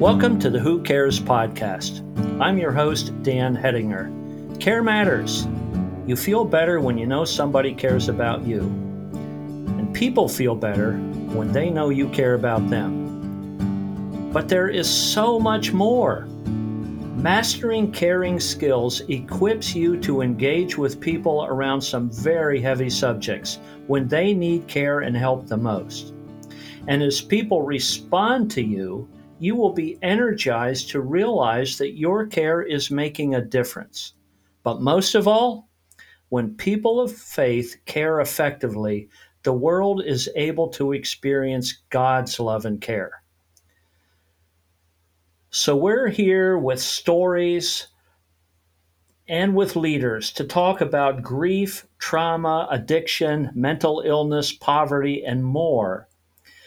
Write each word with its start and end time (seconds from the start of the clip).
Welcome 0.00 0.38
to 0.40 0.50
the 0.50 0.60
Who 0.60 0.82
Cares 0.82 1.18
podcast. 1.18 2.02
I'm 2.38 2.58
your 2.58 2.70
host, 2.70 3.14
Dan 3.22 3.56
Hedinger. 3.56 4.60
Care 4.60 4.82
matters. 4.82 5.48
You 6.06 6.16
feel 6.16 6.44
better 6.44 6.80
when 6.80 6.98
you 6.98 7.06
know 7.06 7.24
somebody 7.24 7.72
cares 7.72 8.10
about 8.10 8.46
you. 8.46 8.60
And 8.60 9.94
people 9.94 10.28
feel 10.28 10.54
better 10.54 10.98
when 11.32 11.50
they 11.50 11.70
know 11.70 11.88
you 11.88 12.10
care 12.10 12.34
about 12.34 12.68
them. 12.68 14.28
But 14.34 14.50
there 14.50 14.68
is 14.68 14.86
so 14.86 15.40
much 15.40 15.72
more. 15.72 16.26
Mastering 17.16 17.90
caring 17.90 18.38
skills 18.38 19.00
equips 19.08 19.74
you 19.74 19.98
to 20.00 20.20
engage 20.20 20.76
with 20.76 21.00
people 21.00 21.46
around 21.46 21.80
some 21.80 22.10
very 22.10 22.60
heavy 22.60 22.90
subjects 22.90 23.60
when 23.86 24.08
they 24.08 24.34
need 24.34 24.68
care 24.68 25.00
and 25.00 25.16
help 25.16 25.46
the 25.46 25.56
most. 25.56 26.12
And 26.86 27.02
as 27.02 27.22
people 27.22 27.62
respond 27.62 28.50
to 28.50 28.62
you, 28.62 29.08
you 29.38 29.54
will 29.54 29.72
be 29.72 29.98
energized 30.02 30.90
to 30.90 31.00
realize 31.00 31.78
that 31.78 31.98
your 31.98 32.26
care 32.26 32.62
is 32.62 32.90
making 32.90 33.34
a 33.34 33.44
difference. 33.44 34.14
But 34.62 34.80
most 34.80 35.14
of 35.14 35.28
all, 35.28 35.68
when 36.28 36.56
people 36.56 37.00
of 37.00 37.12
faith 37.12 37.76
care 37.84 38.20
effectively, 38.20 39.08
the 39.42 39.52
world 39.52 40.02
is 40.04 40.28
able 40.34 40.68
to 40.70 40.92
experience 40.92 41.82
God's 41.90 42.40
love 42.40 42.64
and 42.64 42.80
care. 42.80 43.22
So 45.50 45.76
we're 45.76 46.08
here 46.08 46.58
with 46.58 46.80
stories 46.80 47.86
and 49.28 49.54
with 49.54 49.76
leaders 49.76 50.32
to 50.32 50.44
talk 50.44 50.80
about 50.80 51.22
grief, 51.22 51.86
trauma, 51.98 52.68
addiction, 52.70 53.50
mental 53.54 54.02
illness, 54.04 54.52
poverty, 54.52 55.24
and 55.24 55.44
more 55.44 56.08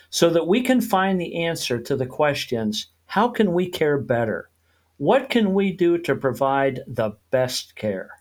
so 0.09 0.29
that 0.29 0.47
we 0.47 0.61
can 0.61 0.81
find 0.81 1.19
the 1.19 1.43
answer 1.43 1.79
to 1.79 1.95
the 1.95 2.05
questions 2.05 2.88
how 3.05 3.27
can 3.27 3.53
we 3.53 3.67
care 3.67 3.97
better? 3.97 4.52
What 4.97 5.29
can 5.29 5.55
we 5.55 5.71
do 5.71 5.97
to 5.97 6.15
provide 6.15 6.81
the 6.85 7.17
best 7.31 7.75
care? 7.75 8.11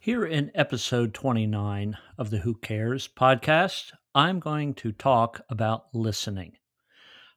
Here 0.00 0.24
in 0.24 0.50
episode 0.56 1.14
29 1.14 1.96
of 2.18 2.30
the 2.30 2.38
Who 2.38 2.56
Cares 2.56 3.06
podcast, 3.06 3.92
I'm 4.16 4.40
going 4.40 4.74
to 4.74 4.90
talk 4.90 5.40
about 5.48 5.84
listening. 5.94 6.56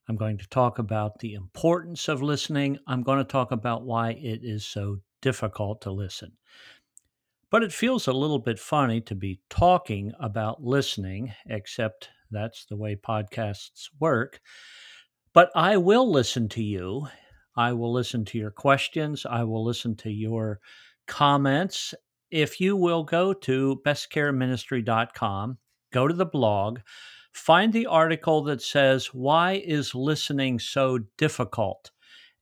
I'm 0.09 0.15
going 0.15 0.39
to 0.39 0.47
talk 0.47 0.79
about 0.79 1.19
the 1.19 1.35
importance 1.35 2.07
of 2.07 2.23
listening. 2.23 2.79
I'm 2.87 3.03
going 3.03 3.19
to 3.19 3.23
talk 3.23 3.51
about 3.51 3.83
why 3.83 4.11
it 4.11 4.39
is 4.41 4.65
so 4.65 4.97
difficult 5.21 5.81
to 5.81 5.91
listen. 5.91 6.31
But 7.51 7.61
it 7.61 7.71
feels 7.71 8.07
a 8.07 8.13
little 8.13 8.39
bit 8.39 8.57
funny 8.57 8.99
to 9.01 9.13
be 9.13 9.41
talking 9.49 10.11
about 10.19 10.63
listening, 10.63 11.33
except 11.45 12.09
that's 12.36 12.66
the 12.66 12.75
way 12.75 12.95
podcasts 12.95 13.89
work. 14.00 14.39
But 15.33 15.52
I 15.55 15.78
will 15.78 16.11
listen 16.11 16.50
to 16.50 16.64
you. 16.64 17.08
I 17.55 17.73
will 17.73 17.94
listen 17.94 18.25
to 18.25 18.38
your 18.38 18.52
questions. 18.52 19.25
I 19.25 19.44
will 19.44 19.64
listen 19.64 19.95
to 19.97 20.11
your 20.11 20.59
comments. 21.08 21.94
If 22.31 22.59
you 22.59 22.75
will 22.75 23.03
go 23.03 23.33
to 23.33 23.81
bestcareministry.com, 23.86 25.58
go 25.94 26.08
to 26.08 26.13
the 26.13 26.25
blog, 26.25 26.80
find 27.33 27.72
the 27.72 27.86
article 27.86 28.44
that 28.44 28.61
says, 28.61 29.08
Why 29.08 29.53
is 29.53 29.95
listening 29.95 30.59
so 30.59 31.00
difficult? 31.17 31.91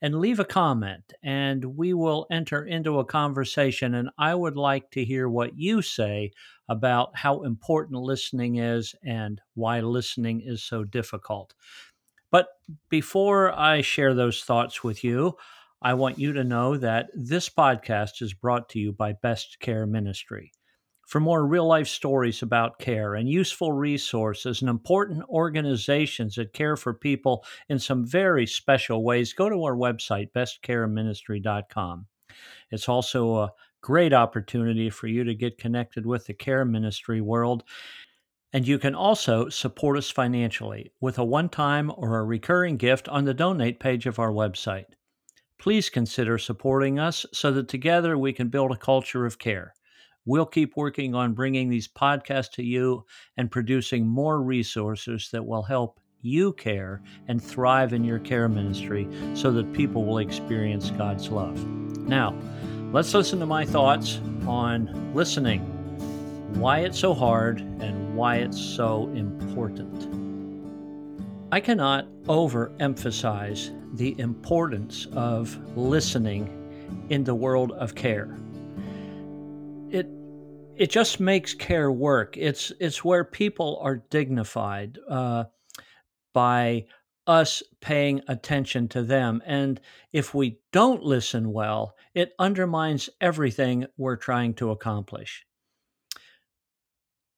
and 0.03 0.19
leave 0.19 0.41
a 0.41 0.45
comment, 0.45 1.13
and 1.23 1.63
we 1.77 1.93
will 1.93 2.27
enter 2.29 2.65
into 2.65 2.99
a 2.99 3.05
conversation. 3.05 3.95
And 3.95 4.09
I 4.17 4.35
would 4.35 4.57
like 4.57 4.91
to 4.91 5.05
hear 5.05 5.29
what 5.29 5.57
you 5.57 5.81
say 5.81 6.33
about 6.69 7.15
how 7.15 7.43
important 7.43 8.01
listening 8.01 8.57
is 8.57 8.95
and 9.03 9.41
why 9.53 9.79
listening 9.79 10.41
is 10.41 10.63
so 10.63 10.83
difficult. 10.83 11.53
But 12.31 12.47
before 12.89 13.51
I 13.57 13.81
share 13.81 14.13
those 14.13 14.43
thoughts 14.43 14.83
with 14.83 15.03
you, 15.03 15.37
I 15.81 15.93
want 15.95 16.17
you 16.17 16.33
to 16.33 16.43
know 16.43 16.77
that 16.77 17.09
this 17.13 17.49
podcast 17.49 18.21
is 18.21 18.33
brought 18.33 18.69
to 18.69 18.79
you 18.79 18.93
by 18.93 19.13
Best 19.13 19.59
Care 19.59 19.85
Ministry. 19.85 20.51
For 21.05 21.19
more 21.19 21.45
real 21.45 21.67
life 21.67 21.89
stories 21.89 22.41
about 22.41 22.79
care 22.79 23.13
and 23.13 23.29
useful 23.29 23.73
resources 23.73 24.61
and 24.61 24.69
important 24.69 25.23
organizations 25.29 26.35
that 26.35 26.53
care 26.53 26.77
for 26.77 26.93
people 26.93 27.43
in 27.67 27.77
some 27.77 28.05
very 28.05 28.47
special 28.47 29.03
ways, 29.03 29.33
go 29.33 29.49
to 29.49 29.63
our 29.65 29.75
website, 29.75 30.31
bestcareministry.com. 30.31 32.07
It's 32.71 32.89
also 32.89 33.35
a 33.35 33.51
great 33.83 34.13
opportunity 34.13 34.89
for 34.89 35.07
you 35.07 35.25
to 35.25 35.35
get 35.35 35.57
connected 35.57 36.05
with 36.05 36.25
the 36.25 36.33
care 36.33 36.63
ministry 36.63 37.21
world. 37.21 37.63
And 38.53 38.67
you 38.67 38.79
can 38.79 38.95
also 38.95 39.49
support 39.49 39.97
us 39.97 40.09
financially 40.09 40.91
with 41.01 41.19
a 41.19 41.23
one 41.23 41.49
time 41.49 41.91
or 41.97 42.17
a 42.17 42.23
recurring 42.23 42.77
gift 42.77 43.09
on 43.09 43.25
the 43.25 43.33
donate 43.33 43.79
page 43.79 44.05
of 44.05 44.19
our 44.19 44.31
website. 44.31 44.85
Please 45.59 45.89
consider 45.89 46.37
supporting 46.37 46.97
us 46.97 47.25
so 47.33 47.51
that 47.51 47.67
together 47.67 48.17
we 48.17 48.31
can 48.31 48.47
build 48.47 48.71
a 48.71 48.77
culture 48.77 49.25
of 49.25 49.37
care. 49.37 49.73
We'll 50.25 50.45
keep 50.45 50.77
working 50.77 51.13
on 51.13 51.33
bringing 51.33 51.67
these 51.67 51.87
podcasts 51.87 52.51
to 52.53 52.63
you 52.63 53.05
and 53.35 53.51
producing 53.51 54.07
more 54.07 54.41
resources 54.41 55.29
that 55.33 55.45
will 55.45 55.63
help 55.63 55.99
you 56.21 56.53
care 56.53 57.01
and 57.27 57.43
thrive 57.43 57.91
in 57.91 58.05
your 58.05 58.19
care 58.19 58.47
ministry 58.47 59.09
so 59.33 59.51
that 59.51 59.73
people 59.73 60.05
will 60.05 60.19
experience 60.19 60.89
God's 60.91 61.29
love. 61.29 61.61
Now, 62.07 62.33
let's 62.93 63.13
listen 63.13 63.39
to 63.39 63.45
my 63.45 63.65
thoughts 63.65 64.21
on 64.47 65.13
listening, 65.13 65.61
why 66.53 66.79
it's 66.79 66.99
so 66.99 67.13
hard, 67.13 67.59
and 67.59 68.15
why 68.15 68.37
it's 68.37 68.59
so 68.59 69.09
important. 69.09 70.07
I 71.51 71.59
cannot 71.59 72.07
overemphasize 72.23 73.97
the 73.97 74.17
importance 74.19 75.07
of 75.11 75.57
listening 75.77 76.47
in 77.09 77.25
the 77.25 77.35
world 77.35 77.73
of 77.73 77.93
care 77.95 78.37
it 79.93 80.07
it 80.75 80.89
just 80.89 81.19
makes 81.19 81.53
care 81.53 81.91
work. 81.91 82.35
It's 82.35 82.71
it's 82.79 83.05
where 83.05 83.23
people 83.23 83.79
are 83.81 83.97
dignified 84.09 84.97
uh, 85.07 85.45
by 86.33 86.85
us 87.27 87.63
paying 87.79 88.21
attention 88.27 88.87
to 88.89 89.03
them, 89.03 89.41
and 89.45 89.79
if 90.11 90.33
we 90.33 90.57
don't 90.71 91.03
listen 91.03 91.53
well, 91.53 91.92
it 92.13 92.33
undermines 92.39 93.09
everything 93.21 93.85
we're 93.97 94.15
trying 94.15 94.53
to 94.55 94.71
accomplish. 94.71 95.45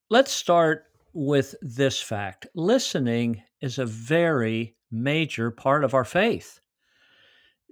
Let's 0.09 0.31
start 0.31 0.86
with 1.13 1.56
this 1.62 2.02
fact: 2.02 2.47
listening 2.56 3.41
is 3.62 3.80
a 3.80 3.85
very 3.85 4.75
major 4.91 5.52
part 5.52 5.84
of 5.84 5.94
our 5.94 6.06
faith. 6.06 6.59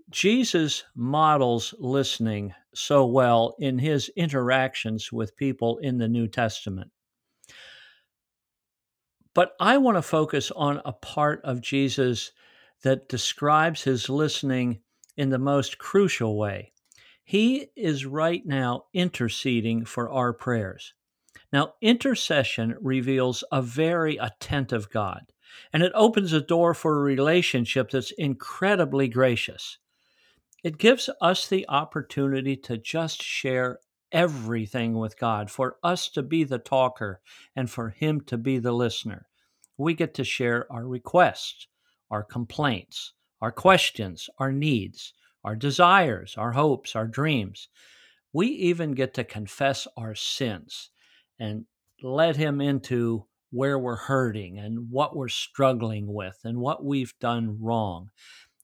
Jesus 0.09 0.84
models 0.96 1.74
listening 1.80 2.53
so 2.75 3.06
well 3.06 3.56
in 3.59 3.80
his 3.80 4.09
interactions 4.16 5.12
with 5.12 5.36
people 5.38 5.78
in 5.80 5.97
the 5.97 6.08
New 6.08 6.28
Testament. 6.28 6.92
But 9.34 9.53
I 9.59 9.78
want 9.78 9.97
to 9.97 10.03
focus 10.03 10.52
on 10.52 10.81
a 10.86 10.94
part 10.94 11.42
of 11.44 11.62
Jesus 11.62 12.31
that 12.84 13.09
describes 13.09 13.81
his 13.81 14.09
listening 14.09 14.81
in 15.18 15.30
the 15.30 15.40
most 15.40 15.78
crucial 15.78 16.38
way. 16.38 16.73
He 17.24 17.68
is 17.76 18.06
right 18.06 18.46
now 18.46 18.86
interceding 18.94 19.86
for 19.86 20.10
our 20.10 20.34
prayers. 20.34 20.94
Now, 21.52 21.76
intercession 21.82 22.76
reveals 22.82 23.44
a 23.52 23.62
very 23.62 24.18
attentive 24.18 24.90
God, 24.90 25.32
and 25.72 25.84
it 25.84 25.92
opens 25.96 26.34
a 26.34 26.42
door 26.42 26.74
for 26.74 26.98
a 26.98 27.04
relationship 27.04 27.92
that's 27.92 28.12
incredibly 28.12 29.08
gracious. 29.08 29.78
It 30.64 30.78
gives 30.78 31.10
us 31.22 31.48
the 31.48 31.66
opportunity 31.70 32.56
to 32.58 32.78
just 32.78 33.22
share 33.22 33.80
everything 34.12 34.94
with 34.94 35.18
God, 35.18 35.50
for 35.50 35.78
us 35.84 36.08
to 36.10 36.22
be 36.22 36.44
the 36.44 36.60
talker 36.60 37.19
and 37.56 37.69
for 37.69 37.90
Him 37.90 38.22
to 38.22 38.38
be 38.38 38.60
the 38.60 38.72
listener. 38.72 39.28
We 39.78 39.96
get 39.96 40.14
to 40.16 40.24
share 40.24 40.72
our 40.72 40.88
requests, 40.88 41.68
our 42.12 42.24
complaints, 42.24 43.14
our 43.42 43.52
questions, 43.52 44.30
our 44.38 44.52
needs, 44.52 45.14
our 45.44 45.56
desires, 45.56 46.36
our 46.38 46.51
hopes, 46.54 46.95
our 46.95 47.07
dreams. 47.07 47.69
We 48.31 48.48
even 48.48 48.94
get 48.94 49.13
to 49.16 49.24
confess 49.24 49.88
our 49.98 50.16
sins 50.16 50.90
and 51.40 51.66
let 52.01 52.36
Him 52.36 52.62
into 52.62 53.25
where 53.51 53.78
we're 53.78 53.95
hurting 53.95 54.57
and 54.57 54.90
what 54.90 55.16
we're 55.16 55.28
struggling 55.28 56.12
with 56.12 56.40
and 56.44 56.57
what 56.57 56.84
we've 56.84 57.13
done 57.19 57.57
wrong. 57.62 58.10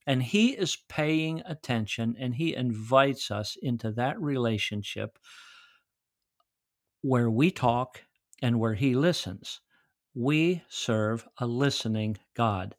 And 0.08 0.24
he 0.24 0.50
is 0.50 0.80
paying 0.90 1.44
attention 1.46 2.16
and 2.20 2.34
he 2.34 2.56
invites 2.56 3.30
us 3.30 3.56
into 3.62 3.92
that 3.92 4.20
relationship 4.20 5.20
where 7.02 7.30
we 7.30 7.52
talk 7.52 8.02
and 8.42 8.60
where 8.60 8.74
he 8.74 8.96
listens. 8.96 9.62
We 10.16 10.64
serve 10.68 11.28
a 11.38 11.46
listening 11.46 12.18
God. 12.34 12.74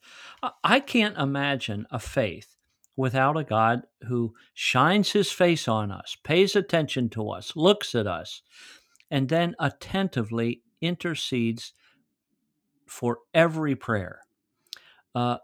I 0.64 0.80
can't 0.80 1.16
imagine 1.16 1.86
a 1.92 2.00
faith 2.00 2.56
without 2.96 3.36
a 3.36 3.44
God 3.44 3.82
who 4.08 4.34
shines 4.54 5.12
his 5.12 5.30
face 5.30 5.68
on 5.68 5.90
us, 5.90 6.16
pays 6.22 6.54
attention 6.56 7.08
to 7.10 7.30
us, 7.30 7.54
looks 7.56 7.94
at 7.94 8.06
us, 8.06 8.42
and 9.10 9.28
then 9.28 9.54
attentively 9.58 10.62
intercedes 10.80 11.72
for 12.86 13.18
every 13.32 13.74
prayer. 13.74 14.20
Uh, 15.14 15.38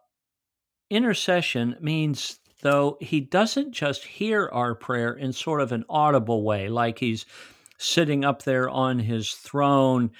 intercession 0.91 1.77
means 1.81 2.39
though, 2.63 2.97
he 3.01 3.21
doesn't 3.21 3.73
just 3.73 4.05
hear 4.05 4.49
our 4.53 4.75
prayer 4.75 5.13
in 5.13 5.33
sort 5.33 5.61
of 5.61 5.73
an 5.73 5.85
audible 5.89 6.43
way, 6.43 6.69
like 6.69 6.99
he's 6.99 7.27
sitting 7.79 8.25
up 8.25 8.43
there 8.43 8.69
on 8.69 8.99
his 8.99 9.33
throne 9.33 10.11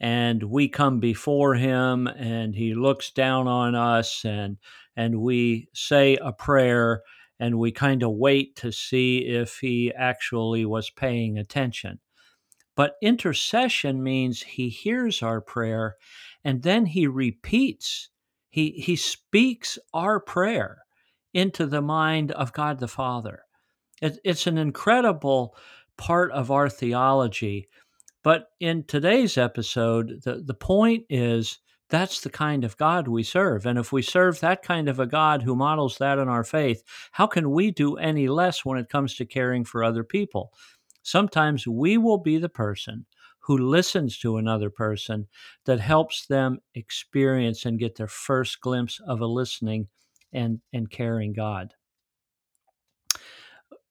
and 0.00 0.42
we 0.42 0.68
come 0.68 0.98
before 0.98 1.54
him 1.54 2.06
and 2.08 2.54
he 2.54 2.74
looks 2.74 3.10
down 3.10 3.46
on 3.46 3.74
us 3.74 4.24
and 4.24 4.58
and 4.96 5.20
we 5.20 5.68
say 5.74 6.16
a 6.16 6.32
prayer 6.32 7.02
and 7.40 7.58
we 7.58 7.72
kind 7.72 8.02
of 8.02 8.12
wait 8.12 8.56
to 8.56 8.70
see 8.70 9.18
if 9.18 9.58
he 9.60 9.92
actually 9.92 10.64
was 10.64 10.90
paying 10.90 11.36
attention. 11.36 11.98
But 12.76 12.94
intercession 13.02 14.02
means 14.02 14.42
he 14.42 14.68
hears 14.68 15.22
our 15.22 15.40
prayer 15.40 15.96
and 16.44 16.62
then 16.62 16.86
he 16.86 17.06
repeats. 17.06 18.10
He, 18.50 18.70
he 18.70 18.96
speaks 18.96 19.78
our 19.92 20.20
prayer 20.20 20.78
into 21.32 21.66
the 21.66 21.82
mind 21.82 22.30
of 22.32 22.52
God 22.52 22.78
the 22.78 22.88
Father. 22.88 23.42
It, 24.00 24.18
it's 24.24 24.46
an 24.46 24.58
incredible 24.58 25.56
part 25.96 26.30
of 26.32 26.50
our 26.50 26.68
theology. 26.68 27.68
But 28.22 28.46
in 28.60 28.84
today's 28.84 29.36
episode, 29.36 30.22
the, 30.24 30.42
the 30.44 30.54
point 30.54 31.04
is 31.08 31.58
that's 31.90 32.20
the 32.20 32.30
kind 32.30 32.64
of 32.64 32.76
God 32.76 33.08
we 33.08 33.22
serve. 33.22 33.66
And 33.66 33.78
if 33.78 33.92
we 33.92 34.02
serve 34.02 34.40
that 34.40 34.62
kind 34.62 34.88
of 34.88 34.98
a 34.98 35.06
God 35.06 35.42
who 35.42 35.54
models 35.54 35.98
that 35.98 36.18
in 36.18 36.28
our 36.28 36.44
faith, 36.44 36.82
how 37.12 37.26
can 37.26 37.50
we 37.50 37.70
do 37.70 37.96
any 37.96 38.28
less 38.28 38.64
when 38.64 38.78
it 38.78 38.88
comes 38.88 39.14
to 39.16 39.26
caring 39.26 39.64
for 39.64 39.84
other 39.84 40.04
people? 40.04 40.52
Sometimes 41.02 41.66
we 41.66 41.98
will 41.98 42.18
be 42.18 42.38
the 42.38 42.48
person 42.48 43.06
who 43.40 43.58
listens 43.58 44.18
to 44.18 44.38
another 44.38 44.70
person 44.70 45.28
that 45.66 45.78
helps 45.78 46.26
them 46.26 46.58
experience 46.74 47.66
and 47.66 47.78
get 47.78 47.96
their 47.96 48.08
first 48.08 48.60
glimpse 48.62 49.00
of 49.06 49.20
a 49.20 49.26
listening 49.26 49.86
and, 50.32 50.60
and 50.72 50.90
caring 50.90 51.34
God. 51.34 51.74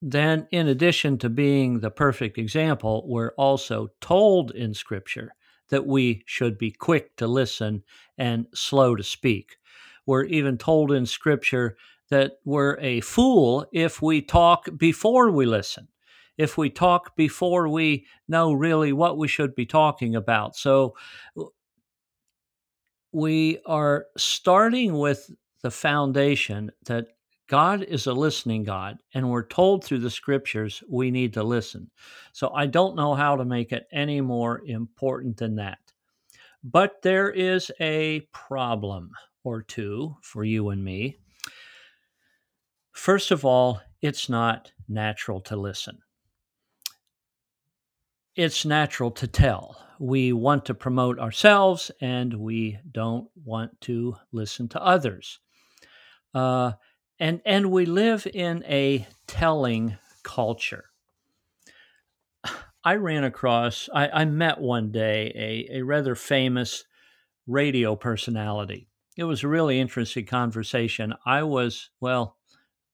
Then, 0.02 0.48
in 0.52 0.68
addition 0.68 1.20
to 1.20 1.30
being 1.30 1.80
the 1.80 1.92
perfect 1.92 2.38
example, 2.38 3.06
we're 3.08 3.34
also 3.38 3.90
told 4.02 4.52
in 4.52 4.74
Scripture 4.74 5.34
that 5.74 5.88
we 5.88 6.22
should 6.28 6.56
be 6.56 6.70
quick 6.70 7.16
to 7.16 7.26
listen 7.26 7.82
and 8.16 8.46
slow 8.54 8.96
to 8.96 9.02
speak. 9.02 9.58
We're 10.06 10.26
even 10.26 10.56
told 10.56 10.92
in 10.92 11.08
Scripture 11.08 11.78
that 12.12 12.34
we're 12.46 12.78
a 12.80 13.02
fool 13.02 13.66
if 13.74 14.00
we 14.00 14.22
talk 14.22 14.68
before 14.78 15.32
we 15.32 15.48
listen, 15.48 15.88
if 16.38 16.60
we 16.60 16.70
talk 16.70 17.16
before 17.16 17.68
we 17.68 18.06
know 18.28 18.54
really 18.54 18.94
what 18.94 19.18
we 19.18 19.28
should 19.28 19.56
be 19.56 19.66
talking 19.66 20.16
about. 20.16 20.56
So, 20.56 20.94
we 23.12 23.58
are 23.66 24.06
starting 24.16 25.00
with 25.00 25.32
the 25.64 25.72
foundation 25.72 26.70
that 26.86 27.08
God 27.54 27.84
is 27.84 28.08
a 28.08 28.14
listening 28.14 28.64
God, 28.64 28.98
and 29.14 29.30
we're 29.30 29.46
told 29.46 29.84
through 29.84 30.00
the 30.00 30.10
scriptures 30.10 30.84
we 30.90 31.12
need 31.12 31.34
to 31.34 31.44
listen. 31.44 31.88
So 32.32 32.52
I 32.52 32.66
don't 32.66 32.96
know 32.96 33.14
how 33.14 33.36
to 33.36 33.46
make 33.46 33.72
it 33.72 33.86
any 33.92 34.22
more 34.22 34.64
important 34.66 35.38
than 35.38 35.58
that. 35.58 35.78
But 36.64 37.04
there 37.04 37.30
is 37.30 37.70
a 37.80 38.22
problem 38.34 39.12
or 39.44 39.62
two 39.62 40.16
for 40.24 40.44
you 40.44 40.70
and 40.70 40.84
me. 40.84 41.20
First 42.92 43.30
of 43.30 43.46
all, 43.46 43.80
it's 44.02 44.30
not 44.30 44.72
natural 44.90 45.40
to 45.42 45.56
listen. 45.56 46.00
It's 48.36 48.66
natural 48.66 49.12
to 49.12 49.28
tell. 49.28 49.78
We 50.00 50.34
want 50.34 50.66
to 50.66 50.74
promote 50.74 51.20
ourselves 51.20 51.92
and 52.02 52.34
we 52.34 52.80
don't 52.92 53.30
want 53.46 53.80
to 53.82 54.16
listen 54.32 54.68
to 54.70 54.82
others. 54.84 55.40
Uh, 56.34 56.72
and 57.20 57.42
and 57.46 57.72
we 57.72 57.86
live 57.86 58.28
in 58.34 58.64
a 58.66 59.08
telling 59.28 59.98
culture. 60.24 60.86
I 62.84 62.96
ran 62.96 63.24
across, 63.24 63.90
I, 63.94 64.10
I 64.10 64.26
met 64.26 64.60
one 64.60 64.92
day 64.92 65.32
a, 65.72 65.80
a 65.80 65.82
rather 65.84 66.16
famous 66.16 66.84
radio 67.48 67.96
personality. 67.96 68.88
It 69.16 69.24
was 69.26 69.44
a 69.44 69.48
really 69.48 69.80
interesting 69.80 70.26
conversation. 70.26 71.14
I 71.26 71.44
was, 71.44 71.92
well, 72.02 72.38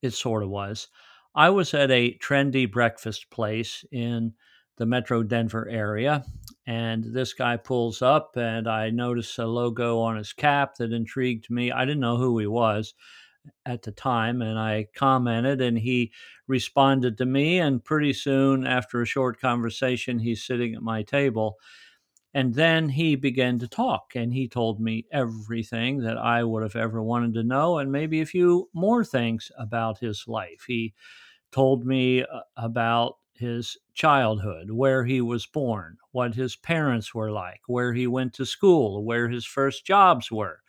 it 0.02 0.14
sort 0.14 0.44
of 0.44 0.50
was. 0.50 0.90
I 1.34 1.50
was 1.50 1.74
at 1.74 1.92
a 1.92 2.18
trendy 2.18 2.70
breakfast 2.70 3.30
place 3.32 3.86
in 3.92 4.34
the 4.78 4.86
Metro 4.86 5.24
Denver 5.24 5.68
area, 5.70 6.24
and 6.66 7.04
this 7.04 7.34
guy 7.34 7.58
pulls 7.58 8.02
up, 8.02 8.36
and 8.36 8.68
I 8.68 8.90
notice 8.90 9.38
a 9.38 9.46
logo 9.46 10.00
on 10.00 10.18
his 10.18 10.34
cap 10.34 10.76
that 10.76 10.92
intrigued 10.92 11.50
me. 11.50 11.72
I 11.72 11.86
didn't 11.86 12.00
know 12.00 12.18
who 12.18 12.38
he 12.40 12.48
was 12.48 12.94
at 13.66 13.84
the 13.84 13.92
time 13.92 14.42
and 14.42 14.60
I 14.60 14.88
commented 14.96 15.62
and 15.62 15.78
he 15.78 16.12
responded 16.48 17.18
to 17.18 17.26
me 17.26 17.60
and 17.60 17.84
pretty 17.84 18.14
soon 18.14 18.66
after 18.66 19.02
a 19.02 19.06
short 19.06 19.40
conversation 19.40 20.20
he's 20.20 20.44
sitting 20.44 20.76
at 20.76 20.82
my 20.82 21.04
table 21.04 21.58
and 22.34 22.54
then 22.54 22.90
he 22.90 23.16
began 23.16 23.58
to 23.60 23.68
talk 23.68 24.14
and 24.16 24.34
he 24.34 24.48
told 24.48 24.80
me 24.80 25.06
everything 25.12 26.00
that 26.00 26.18
I 26.18 26.44
would 26.44 26.62
have 26.64 26.76
ever 26.76 27.02
wanted 27.02 27.34
to 27.36 27.44
know 27.44 27.80
and 27.80 27.92
maybe 27.92 28.22
a 28.22 28.26
few 28.26 28.70
more 28.74 29.04
things 29.04 29.52
about 29.58 29.98
his 30.00 30.28
life. 30.28 30.66
He 30.68 30.94
told 31.52 31.86
me 31.86 32.24
uh, 32.24 32.42
about 32.58 33.18
his 33.34 33.78
childhood, 33.94 34.72
where 34.72 35.06
he 35.06 35.22
was 35.22 35.46
born, 35.46 35.98
what 36.12 36.36
his 36.36 36.56
parents 36.56 37.16
were 37.16 37.32
like, 37.32 37.62
where 37.68 37.94
he 37.94 38.08
went 38.08 38.34
to 38.36 38.46
school, 38.46 39.04
where 39.06 39.30
his 39.30 39.46
first 39.46 39.86
jobs 39.86 40.32
were 40.32 40.62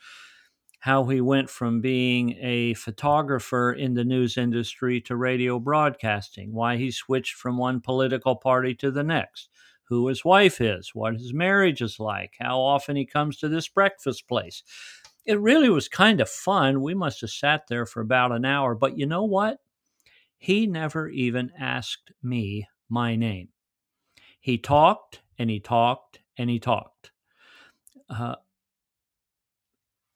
how 0.80 1.04
he 1.04 1.20
went 1.20 1.50
from 1.50 1.82
being 1.82 2.36
a 2.40 2.72
photographer 2.74 3.72
in 3.72 3.92
the 3.94 4.04
news 4.04 4.38
industry 4.38 5.00
to 5.02 5.14
radio 5.14 5.58
broadcasting, 5.58 6.52
why 6.52 6.76
he 6.78 6.90
switched 6.90 7.34
from 7.34 7.58
one 7.58 7.80
political 7.80 8.34
party 8.34 8.74
to 8.74 8.90
the 8.90 9.04
next, 9.04 9.50
who 9.84 10.06
his 10.06 10.24
wife 10.24 10.58
is, 10.58 10.90
what 10.94 11.14
his 11.14 11.34
marriage 11.34 11.82
is 11.82 12.00
like, 12.00 12.34
how 12.38 12.58
often 12.58 12.96
he 12.96 13.04
comes 13.04 13.36
to 13.36 13.48
this 13.48 13.68
breakfast 13.68 14.26
place. 14.26 14.62
It 15.26 15.38
really 15.38 15.68
was 15.68 15.86
kind 15.86 16.18
of 16.18 16.30
fun. 16.30 16.80
We 16.80 16.94
must 16.94 17.20
have 17.20 17.30
sat 17.30 17.66
there 17.68 17.84
for 17.84 18.00
about 18.00 18.32
an 18.32 18.46
hour, 18.46 18.74
but 18.74 18.96
you 18.96 19.04
know 19.04 19.24
what? 19.24 19.58
He 20.38 20.66
never 20.66 21.08
even 21.08 21.50
asked 21.60 22.10
me 22.22 22.66
my 22.88 23.16
name. 23.16 23.48
He 24.40 24.56
talked 24.56 25.20
and 25.38 25.50
he 25.50 25.60
talked 25.60 26.20
and 26.38 26.48
he 26.48 26.58
talked. 26.58 27.10
Uh, 28.08 28.36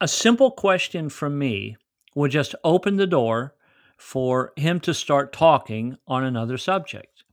a 0.01 0.07
simple 0.07 0.51
question 0.51 1.09
from 1.09 1.37
me 1.37 1.77
would 2.15 2.31
just 2.31 2.55
open 2.63 2.97
the 2.97 3.07
door 3.07 3.55
for 3.97 4.51
him 4.57 4.79
to 4.81 4.93
start 4.93 5.31
talking 5.31 5.97
on 6.07 6.23
another 6.23 6.57
subject. 6.57 7.23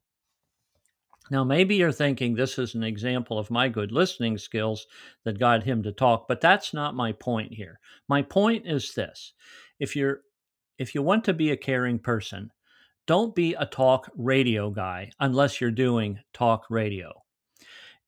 Now, 1.31 1.45
maybe 1.45 1.77
you're 1.77 1.93
thinking 1.93 2.35
this 2.35 2.59
is 2.59 2.75
an 2.75 2.83
example 2.83 3.39
of 3.39 3.51
my 3.51 3.69
good 3.69 3.91
listening 3.91 4.37
skills 4.39 4.87
that 5.25 5.39
got 5.39 5.63
him 5.63 5.83
to 5.85 5.93
talk, 5.93 6.29
but 6.29 6.41
that's 6.41 6.75
not 6.75 6.95
my 6.95 7.13
point 7.13 7.55
here. 7.55 7.81
My 8.09 8.23
point 8.23 8.67
is 8.67 8.93
this 8.95 9.33
if 9.81 9.97
you're 9.97 10.21
if 10.79 10.95
you 10.95 11.03
want 11.03 11.25
to 11.25 11.33
be 11.33 11.51
a 11.51 11.57
caring 11.57 11.99
person, 11.99 12.51
don't 13.07 13.35
be 13.35 13.55
a 13.55 13.67
talk 13.67 14.11
radio 14.17 14.71
guy 14.71 15.11
unless 15.21 15.61
you're 15.61 15.71
doing 15.71 16.19
talk 16.33 16.67
radio. 16.71 17.13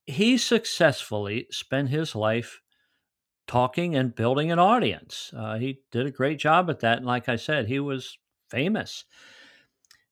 He 0.05 0.37
successfully 0.37 1.47
spent 1.51 1.89
his 1.89 2.15
life 2.15 2.61
talking 3.47 3.95
and 3.95 4.15
building 4.15 4.51
an 4.51 4.59
audience. 4.59 5.31
Uh, 5.35 5.57
he 5.57 5.81
did 5.91 6.05
a 6.05 6.11
great 6.11 6.39
job 6.39 6.69
at 6.69 6.79
that. 6.79 6.97
And 6.97 7.05
like 7.05 7.29
I 7.29 7.35
said, 7.35 7.67
he 7.67 7.79
was 7.79 8.17
famous. 8.49 9.05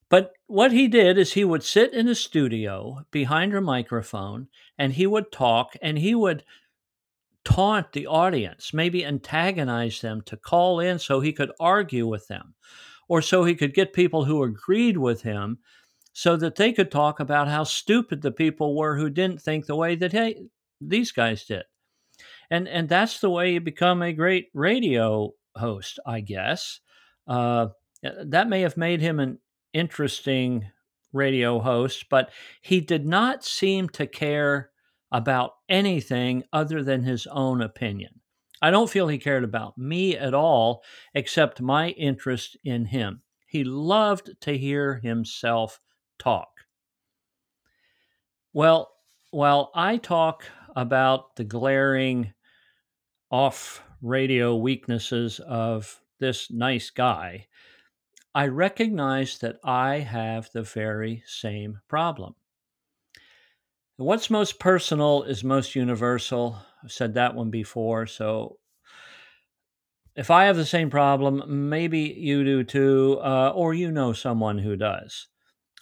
But 0.09 0.33
what 0.47 0.71
he 0.71 0.87
did 0.87 1.17
is 1.17 1.33
he 1.33 1.43
would 1.43 1.63
sit 1.63 1.93
in 1.93 2.07
a 2.07 2.15
studio 2.15 3.05
behind 3.09 3.53
a 3.55 3.61
microphone 3.61 4.47
and 4.77 4.93
he 4.93 5.07
would 5.07 5.31
talk 5.31 5.75
and 5.81 5.97
he 5.97 6.13
would 6.13 6.43
taunt 7.43 7.91
the 7.91 8.07
audience, 8.07 8.73
maybe 8.73 9.03
antagonize 9.03 10.01
them 10.01 10.21
to 10.27 10.37
call 10.37 10.79
in 10.79 10.99
so 10.99 11.19
he 11.19 11.33
could 11.33 11.51
argue 11.59 12.07
with 12.07 12.27
them 12.27 12.53
or 13.07 13.21
so 13.21 13.43
he 13.43 13.55
could 13.55 13.73
get 13.73 13.93
people 13.93 14.25
who 14.25 14.43
agreed 14.43 14.97
with 14.97 15.23
him 15.23 15.57
so 16.13 16.37
that 16.37 16.55
they 16.55 16.71
could 16.71 16.91
talk 16.91 17.19
about 17.19 17.47
how 17.47 17.63
stupid 17.63 18.21
the 18.21 18.31
people 18.31 18.77
were 18.77 18.97
who 18.97 19.09
didn't 19.09 19.41
think 19.41 19.65
the 19.65 19.75
way 19.75 19.95
that 19.95 20.11
hey, 20.11 20.43
these 20.79 21.11
guys 21.11 21.43
did 21.45 21.63
and 22.53 22.67
and 22.67 22.87
that's 22.87 23.19
the 23.19 23.31
way 23.31 23.53
you 23.53 23.59
become 23.59 24.03
a 24.03 24.13
great 24.13 24.49
radio 24.53 25.33
host, 25.55 25.99
I 26.05 26.19
guess. 26.19 26.79
Uh, 27.27 27.69
that 28.03 28.47
may 28.47 28.61
have 28.61 28.77
made 28.77 29.01
him 29.01 29.19
an 29.19 29.39
interesting 29.73 30.67
radio 31.13 31.59
host, 31.59 32.05
but 32.11 32.29
he 32.61 32.79
did 32.79 33.07
not 33.07 33.43
seem 33.43 33.89
to 33.89 34.05
care 34.05 34.69
about 35.11 35.53
anything 35.67 36.43
other 36.53 36.83
than 36.83 37.03
his 37.03 37.25
own 37.25 37.59
opinion. 37.59 38.21
I 38.61 38.69
don't 38.69 38.89
feel 38.89 39.07
he 39.07 39.17
cared 39.17 39.43
about 39.43 39.75
me 39.75 40.15
at 40.15 40.35
all, 40.35 40.83
except 41.15 41.59
my 41.59 41.89
interest 41.89 42.55
in 42.63 42.85
him. 42.85 43.23
He 43.47 43.63
loved 43.63 44.29
to 44.41 44.55
hear 44.55 44.99
himself 45.01 45.79
talk. 46.19 46.49
Well, 48.53 48.91
while 49.31 49.71
I 49.73 49.97
talk 49.97 50.45
about 50.75 51.35
the 51.35 51.43
glaring 51.43 52.33
off 53.33 53.83
radio 54.03 54.55
weaknesses 54.55 55.39
of 55.39 55.99
this 56.19 56.51
nice 56.51 56.91
guy, 56.91 57.47
I 58.35 58.45
recognize 58.45 59.39
that 59.39 59.57
I 59.63 60.01
have 60.01 60.51
the 60.53 60.61
very 60.61 61.23
same 61.25 61.79
problem. 61.87 62.35
What's 63.97 64.29
most 64.29 64.59
personal 64.59 65.23
is 65.23 65.43
most 65.43 65.73
universal. 65.73 66.59
I've 66.83 66.91
said 66.91 67.15
that 67.15 67.33
one 67.33 67.49
before. 67.49 68.05
So 68.05 68.59
if 70.15 70.29
I 70.29 70.45
have 70.45 70.55
the 70.55 70.63
same 70.63 70.91
problem, 70.91 71.69
maybe 71.69 72.15
you 72.15 72.43
do 72.43 72.63
too, 72.63 73.19
uh, 73.23 73.51
or 73.55 73.73
you 73.73 73.89
know 73.89 74.13
someone 74.13 74.59
who 74.59 74.75
does. 74.75 75.27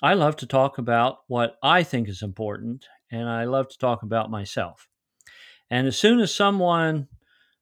I 0.01 0.13
love 0.13 0.37
to 0.37 0.47
talk 0.47 0.77
about 0.77 1.17
what 1.27 1.57
I 1.61 1.83
think 1.83 2.07
is 2.07 2.21
important, 2.21 2.87
and 3.11 3.27
I 3.27 3.43
love 3.43 3.67
to 3.67 3.77
talk 3.77 4.03
about 4.03 4.31
myself. 4.31 4.87
And 5.69 5.85
as 5.85 5.97
soon 5.97 6.21
as 6.21 6.33
someone 6.33 7.09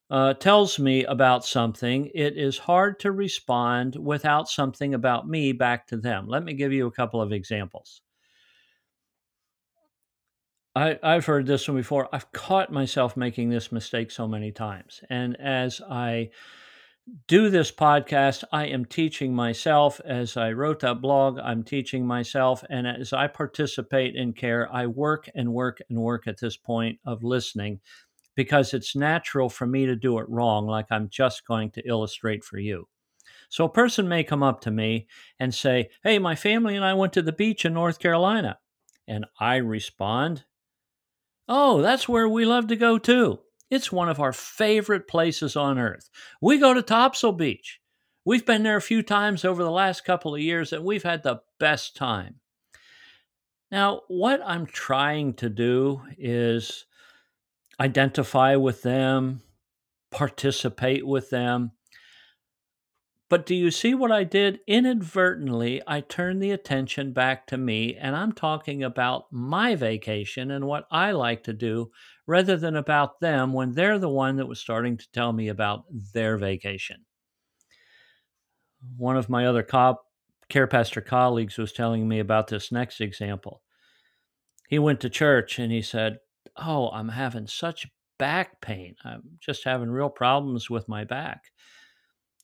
uh, 0.10 0.34
tells 0.34 0.80
me 0.80 1.04
about 1.06 1.46
something, 1.46 2.10
it 2.16 2.36
is 2.38 2.58
hard 2.58 3.00
to 3.00 3.12
respond 3.12 3.96
without 3.96 4.50
something 4.50 4.94
about 4.94 5.28
me 5.28 5.52
back 5.52 5.88
to 5.88 5.98
them. 5.98 6.28
Let 6.28 6.44
me 6.44 6.54
give 6.54 6.74
you 6.74 6.88
a 6.88 6.92
couple 6.92 7.22
of 7.22 7.32
examples. 7.32 8.02
I, 10.76 10.98
I've 11.04 11.26
heard 11.26 11.46
this 11.46 11.68
one 11.68 11.78
before. 11.78 12.08
I've 12.14 12.32
caught 12.32 12.72
myself 12.72 13.18
making 13.18 13.50
this 13.50 13.72
mistake 13.72 14.12
so 14.12 14.28
many 14.28 14.52
times. 14.52 15.02
And 15.10 15.40
as 15.40 15.82
I 15.90 16.30
do 17.28 17.50
this 17.50 17.72
podcast, 17.72 18.44
I 18.52 18.68
am 18.68 18.86
teaching 18.86 19.34
myself. 19.34 20.00
As 20.06 20.38
I 20.38 20.52
wrote 20.52 20.80
that 20.82 21.02
blog, 21.02 21.40
I'm 21.40 21.64
teaching 21.64 22.06
myself. 22.06 22.64
And 22.70 22.88
as 22.88 23.14
I 23.14 23.28
participate 23.28 24.16
in 24.16 24.34
care, 24.34 24.72
I 24.72 24.86
work 24.86 25.30
and 25.36 25.54
work 25.54 25.80
and 25.90 26.00
work 26.00 26.28
at 26.28 26.40
this 26.40 26.56
point 26.56 27.00
of 27.06 27.24
listening 27.24 27.80
because 28.40 28.74
it's 28.74 28.96
natural 28.96 29.50
for 29.50 29.68
me 29.68 29.86
to 29.86 29.98
do 29.98 30.18
it 30.18 30.30
wrong, 30.30 30.66
like 30.66 30.86
I'm 30.92 31.10
just 31.10 31.46
going 31.46 31.72
to 31.72 31.86
illustrate 31.86 32.42
for 32.42 32.58
you. 32.58 32.88
So 33.50 33.66
a 33.66 33.70
person 33.70 34.08
may 34.08 34.24
come 34.24 34.44
up 34.44 34.62
to 34.62 34.72
me 34.72 35.10
and 35.42 35.54
say, 35.54 35.90
Hey, 36.04 36.20
my 36.20 36.36
family 36.36 36.78
and 36.78 36.86
I 36.86 36.94
went 36.94 37.12
to 37.14 37.22
the 37.22 37.34
beach 37.34 37.66
in 37.66 37.74
North 37.74 38.00
Carolina. 38.00 38.58
And 39.10 39.26
I 39.42 39.58
respond, 39.58 40.46
Oh, 41.50 41.82
that's 41.82 42.08
where 42.08 42.30
we 42.30 42.46
love 42.46 42.68
to 42.68 42.78
go 42.78 42.98
too. 42.98 43.40
It's 43.70 43.92
one 43.92 44.08
of 44.08 44.22
our 44.22 44.32
favorite 44.32 45.10
places 45.10 45.58
on 45.58 45.78
earth. 45.78 46.10
We 46.42 46.60
go 46.60 46.74
to 46.74 46.82
Topsail 46.82 47.34
Beach. 47.34 47.82
We've 48.24 48.46
been 48.46 48.64
there 48.64 48.78
a 48.78 48.82
few 48.82 49.04
times 49.04 49.44
over 49.44 49.66
the 49.66 49.70
last 49.70 50.06
couple 50.06 50.34
of 50.34 50.40
years 50.40 50.72
and 50.72 50.86
we've 50.86 51.04
had 51.04 51.24
the 51.24 51.42
best 51.60 51.98
time. 51.98 52.36
Now, 53.70 54.04
what 54.08 54.40
I'm 54.46 54.66
trying 54.66 55.34
to 55.34 55.50
do 55.50 56.04
is 56.18 56.86
identify 57.80 58.56
with 58.56 58.82
them, 58.82 59.42
participate 60.12 61.06
with 61.06 61.30
them. 61.30 61.72
But 63.30 63.46
do 63.46 63.54
you 63.54 63.70
see 63.70 63.94
what 63.94 64.12
I 64.12 64.24
did? 64.24 64.60
Inadvertently, 64.68 65.84
I 65.86 66.02
turned 66.02 66.42
the 66.42 66.50
attention 66.50 67.14
back 67.14 67.46
to 67.48 67.58
me, 67.58 67.96
and 67.96 68.16
I'm 68.16 68.32
talking 68.32 68.84
about 68.84 69.26
my 69.32 69.76
vacation 69.76 70.50
and 70.50 70.66
what 70.66 70.88
I 70.90 71.12
like 71.12 71.44
to 71.44 71.54
do 71.54 71.92
rather 72.26 72.58
than 72.58 72.76
about 72.76 73.20
them 73.20 73.54
when 73.54 73.74
they're 73.74 74.00
the 74.00 74.10
one 74.10 74.38
that 74.38 74.48
was 74.48 74.60
starting 74.60 74.98
to 74.98 75.12
tell 75.12 75.32
me 75.32 75.48
about 75.48 75.84
their 76.14 76.38
vacation. 76.38 77.06
One 78.98 79.16
of 79.16 79.30
my 79.30 79.46
other 79.46 79.64
co- 79.64 80.00
care 80.50 80.68
pastor 80.68 81.02
colleagues 81.02 81.58
was 81.58 81.72
telling 81.72 82.08
me 82.08 82.20
about 82.20 82.48
this 82.48 82.72
next 82.72 83.00
example. 83.00 83.62
He 84.70 84.80
went 84.80 85.02
to 85.02 85.10
church 85.10 85.60
and 85.60 85.72
he 85.72 85.84
said, 85.84 86.18
Oh, 86.56 86.90
I'm 86.90 87.10
having 87.10 87.48
such 87.48 87.88
back 88.18 88.62
pain. 88.62 88.96
I'm 89.04 89.24
just 89.40 89.64
having 89.64 89.90
real 89.90 90.10
problems 90.10 90.70
with 90.70 90.88
my 90.88 91.04
back. 91.04 91.44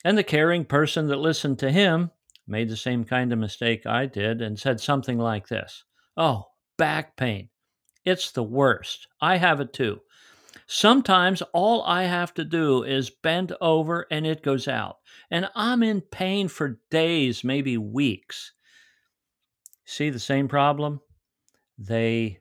And 0.04 0.18
the 0.18 0.24
caring 0.24 0.66
person 0.66 1.08
that 1.08 1.18
listened 1.18 1.60
to 1.60 1.72
him 1.72 2.12
made 2.48 2.70
the 2.70 2.78
same 2.78 3.04
kind 3.04 3.34
of 3.34 3.40
mistake 3.40 3.86
I 3.86 4.06
did 4.06 4.42
and 4.42 4.60
said 4.60 4.80
something 4.80 5.18
like 5.18 5.48
this 5.48 5.84
Oh, 6.18 6.46
back 6.78 7.18
pain. 7.18 7.50
It's 8.06 8.32
the 8.32 8.44
worst. 8.44 9.08
I 9.20 9.38
have 9.38 9.60
it 9.60 9.74
too. 9.74 10.02
Sometimes 10.68 11.42
all 11.54 11.84
I 11.84 12.04
have 12.04 12.34
to 12.36 12.46
do 12.46 12.84
is 12.84 13.10
bend 13.10 13.54
over 13.62 14.08
and 14.10 14.26
it 14.26 14.42
goes 14.44 14.68
out. 14.68 14.98
And 15.30 15.50
I'm 15.56 15.84
in 15.84 16.02
pain 16.02 16.48
for 16.48 16.80
days, 16.90 17.44
maybe 17.44 17.78
weeks. 17.78 18.54
See 19.86 20.10
the 20.10 20.20
same 20.20 20.48
problem? 20.48 21.02
They 21.78 22.40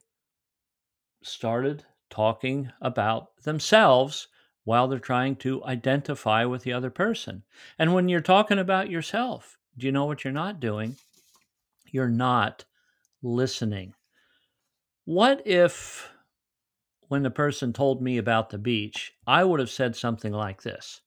started 1.24 1.84
talking 2.10 2.70
about 2.80 3.36
themselves 3.42 4.28
while 4.64 4.88
they're 4.88 4.98
trying 4.98 5.36
to 5.36 5.64
identify 5.64 6.44
with 6.44 6.62
the 6.62 6.72
other 6.72 6.90
person. 6.90 7.42
And 7.78 7.92
when 7.92 8.08
you're 8.08 8.20
talking 8.20 8.58
about 8.58 8.90
yourself, 8.90 9.58
do 9.76 9.86
you 9.86 9.92
know 9.92 10.04
what 10.04 10.24
you're 10.24 10.32
not 10.32 10.60
doing? 10.60 10.96
You're 11.90 12.08
not 12.08 12.64
listening. 13.22 13.94
What 15.04 15.46
if, 15.46 16.10
when 17.08 17.22
the 17.22 17.30
person 17.30 17.72
told 17.72 18.00
me 18.00 18.16
about 18.18 18.50
the 18.50 18.58
beach, 18.58 19.12
I 19.26 19.44
would 19.44 19.60
have 19.60 19.70
said 19.70 19.96
something 19.96 20.32
like 20.32 20.62
this 20.62 21.00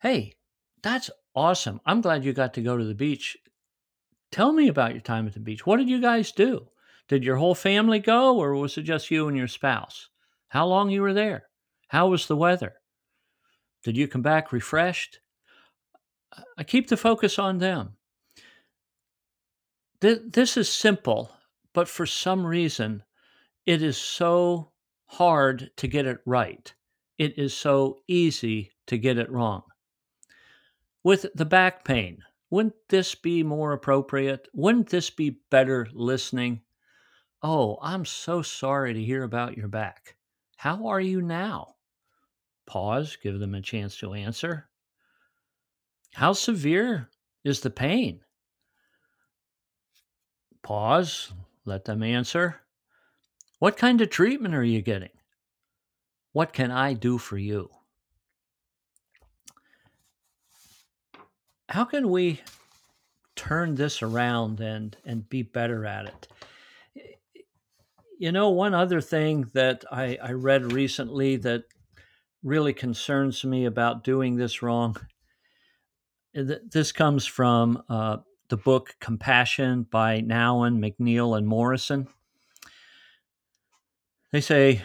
Hey, 0.00 0.34
that's 0.82 1.10
awesome. 1.34 1.80
I'm 1.86 2.00
glad 2.00 2.24
you 2.24 2.32
got 2.32 2.54
to 2.54 2.62
go 2.62 2.76
to 2.76 2.84
the 2.84 2.94
beach. 2.94 3.36
Tell 4.32 4.52
me 4.52 4.68
about 4.68 4.92
your 4.92 5.00
time 5.00 5.26
at 5.26 5.34
the 5.34 5.40
beach. 5.40 5.64
What 5.64 5.76
did 5.76 5.88
you 5.88 6.00
guys 6.00 6.32
do? 6.32 6.66
Did 7.08 7.24
your 7.24 7.36
whole 7.36 7.54
family 7.54 7.98
go, 7.98 8.38
or 8.38 8.54
was 8.54 8.78
it 8.78 8.82
just 8.82 9.10
you 9.10 9.28
and 9.28 9.36
your 9.36 9.48
spouse? 9.48 10.08
How 10.48 10.66
long 10.66 10.90
you 10.90 11.02
were 11.02 11.14
there? 11.14 11.48
How 11.88 12.08
was 12.08 12.26
the 12.26 12.36
weather? 12.36 12.74
Did 13.84 13.96
you 13.96 14.08
come 14.08 14.22
back 14.22 14.52
refreshed? 14.52 15.20
I 16.56 16.64
keep 16.64 16.88
the 16.88 16.96
focus 16.96 17.38
on 17.38 17.58
them. 17.58 17.96
This 20.00 20.56
is 20.56 20.68
simple, 20.68 21.30
but 21.74 21.88
for 21.88 22.06
some 22.06 22.46
reason, 22.46 23.02
it 23.66 23.82
is 23.82 23.96
so 23.96 24.72
hard 25.06 25.70
to 25.76 25.86
get 25.86 26.06
it 26.06 26.18
right. 26.26 26.72
It 27.18 27.38
is 27.38 27.54
so 27.54 27.98
easy 28.08 28.72
to 28.86 28.96
get 28.98 29.18
it 29.18 29.30
wrong. 29.30 29.62
With 31.04 31.26
the 31.34 31.44
back 31.44 31.84
pain, 31.84 32.18
wouldn't 32.50 32.74
this 32.88 33.14
be 33.14 33.42
more 33.42 33.72
appropriate? 33.72 34.48
Wouldn't 34.54 34.88
this 34.88 35.10
be 35.10 35.40
better 35.50 35.86
listening? 35.92 36.62
Oh, 37.42 37.78
I'm 37.82 38.04
so 38.04 38.42
sorry 38.42 38.94
to 38.94 39.02
hear 39.02 39.24
about 39.24 39.56
your 39.56 39.68
back. 39.68 40.14
How 40.56 40.86
are 40.86 41.00
you 41.00 41.20
now? 41.20 41.74
Pause, 42.66 43.18
give 43.20 43.40
them 43.40 43.54
a 43.54 43.60
chance 43.60 43.96
to 43.98 44.14
answer. 44.14 44.68
How 46.14 46.34
severe 46.34 47.08
is 47.42 47.60
the 47.60 47.70
pain? 47.70 48.20
Pause, 50.62 51.32
let 51.64 51.84
them 51.84 52.04
answer. 52.04 52.60
What 53.58 53.76
kind 53.76 54.00
of 54.00 54.10
treatment 54.10 54.54
are 54.54 54.62
you 54.62 54.80
getting? 54.80 55.10
What 56.32 56.52
can 56.52 56.70
I 56.70 56.94
do 56.94 57.18
for 57.18 57.36
you? 57.36 57.70
How 61.68 61.84
can 61.84 62.10
we 62.10 62.40
turn 63.34 63.74
this 63.74 64.02
around 64.02 64.60
and, 64.60 64.96
and 65.04 65.28
be 65.28 65.42
better 65.42 65.84
at 65.84 66.06
it? 66.06 66.28
You 68.22 68.30
know, 68.30 68.50
one 68.50 68.72
other 68.72 69.00
thing 69.00 69.50
that 69.52 69.84
I, 69.90 70.16
I 70.22 70.30
read 70.30 70.72
recently 70.72 71.38
that 71.38 71.64
really 72.44 72.72
concerns 72.72 73.44
me 73.44 73.64
about 73.64 74.04
doing 74.04 74.36
this 74.36 74.62
wrong. 74.62 74.96
This 76.32 76.92
comes 76.92 77.26
from 77.26 77.82
uh, 77.88 78.18
the 78.48 78.56
book 78.56 78.94
Compassion 79.00 79.88
by 79.90 80.20
Nouwen, 80.20 80.78
McNeill, 80.78 81.36
and 81.36 81.48
Morrison. 81.48 82.06
They 84.30 84.40
say, 84.40 84.82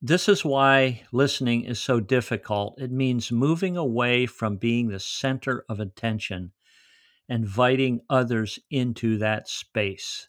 This 0.00 0.28
is 0.28 0.44
why 0.44 1.02
listening 1.10 1.64
is 1.64 1.82
so 1.82 1.98
difficult. 1.98 2.80
It 2.80 2.92
means 2.92 3.32
moving 3.32 3.76
away 3.76 4.26
from 4.26 4.58
being 4.58 4.90
the 4.90 5.00
center 5.00 5.64
of 5.68 5.80
attention, 5.80 6.52
inviting 7.28 8.02
others 8.08 8.60
into 8.70 9.18
that 9.18 9.48
space. 9.48 10.28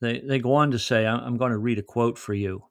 They, 0.00 0.20
they 0.20 0.38
go 0.38 0.54
on 0.54 0.70
to 0.70 0.78
say, 0.78 1.06
I'm 1.06 1.36
going 1.36 1.52
to 1.52 1.58
read 1.58 1.78
a 1.78 1.82
quote 1.82 2.18
for 2.18 2.34
you. 2.34 2.64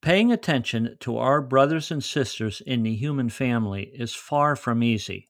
Paying 0.00 0.32
attention 0.32 0.96
to 1.00 1.18
our 1.18 1.42
brothers 1.42 1.90
and 1.90 2.02
sisters 2.02 2.62
in 2.64 2.82
the 2.82 2.94
human 2.94 3.28
family 3.28 3.90
is 3.94 4.14
far 4.14 4.54
from 4.54 4.82
easy. 4.82 5.28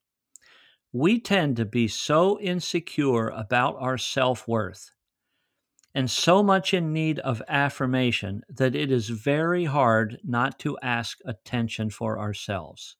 We 0.92 1.20
tend 1.20 1.56
to 1.56 1.64
be 1.64 1.88
so 1.88 2.38
insecure 2.40 3.28
about 3.28 3.76
our 3.78 3.98
self 3.98 4.46
worth 4.46 4.90
and 5.94 6.10
so 6.10 6.42
much 6.42 6.74
in 6.74 6.92
need 6.92 7.18
of 7.20 7.42
affirmation 7.48 8.42
that 8.48 8.74
it 8.74 8.92
is 8.92 9.08
very 9.08 9.64
hard 9.64 10.18
not 10.22 10.58
to 10.60 10.78
ask 10.82 11.18
attention 11.24 11.90
for 11.90 12.18
ourselves. 12.18 12.96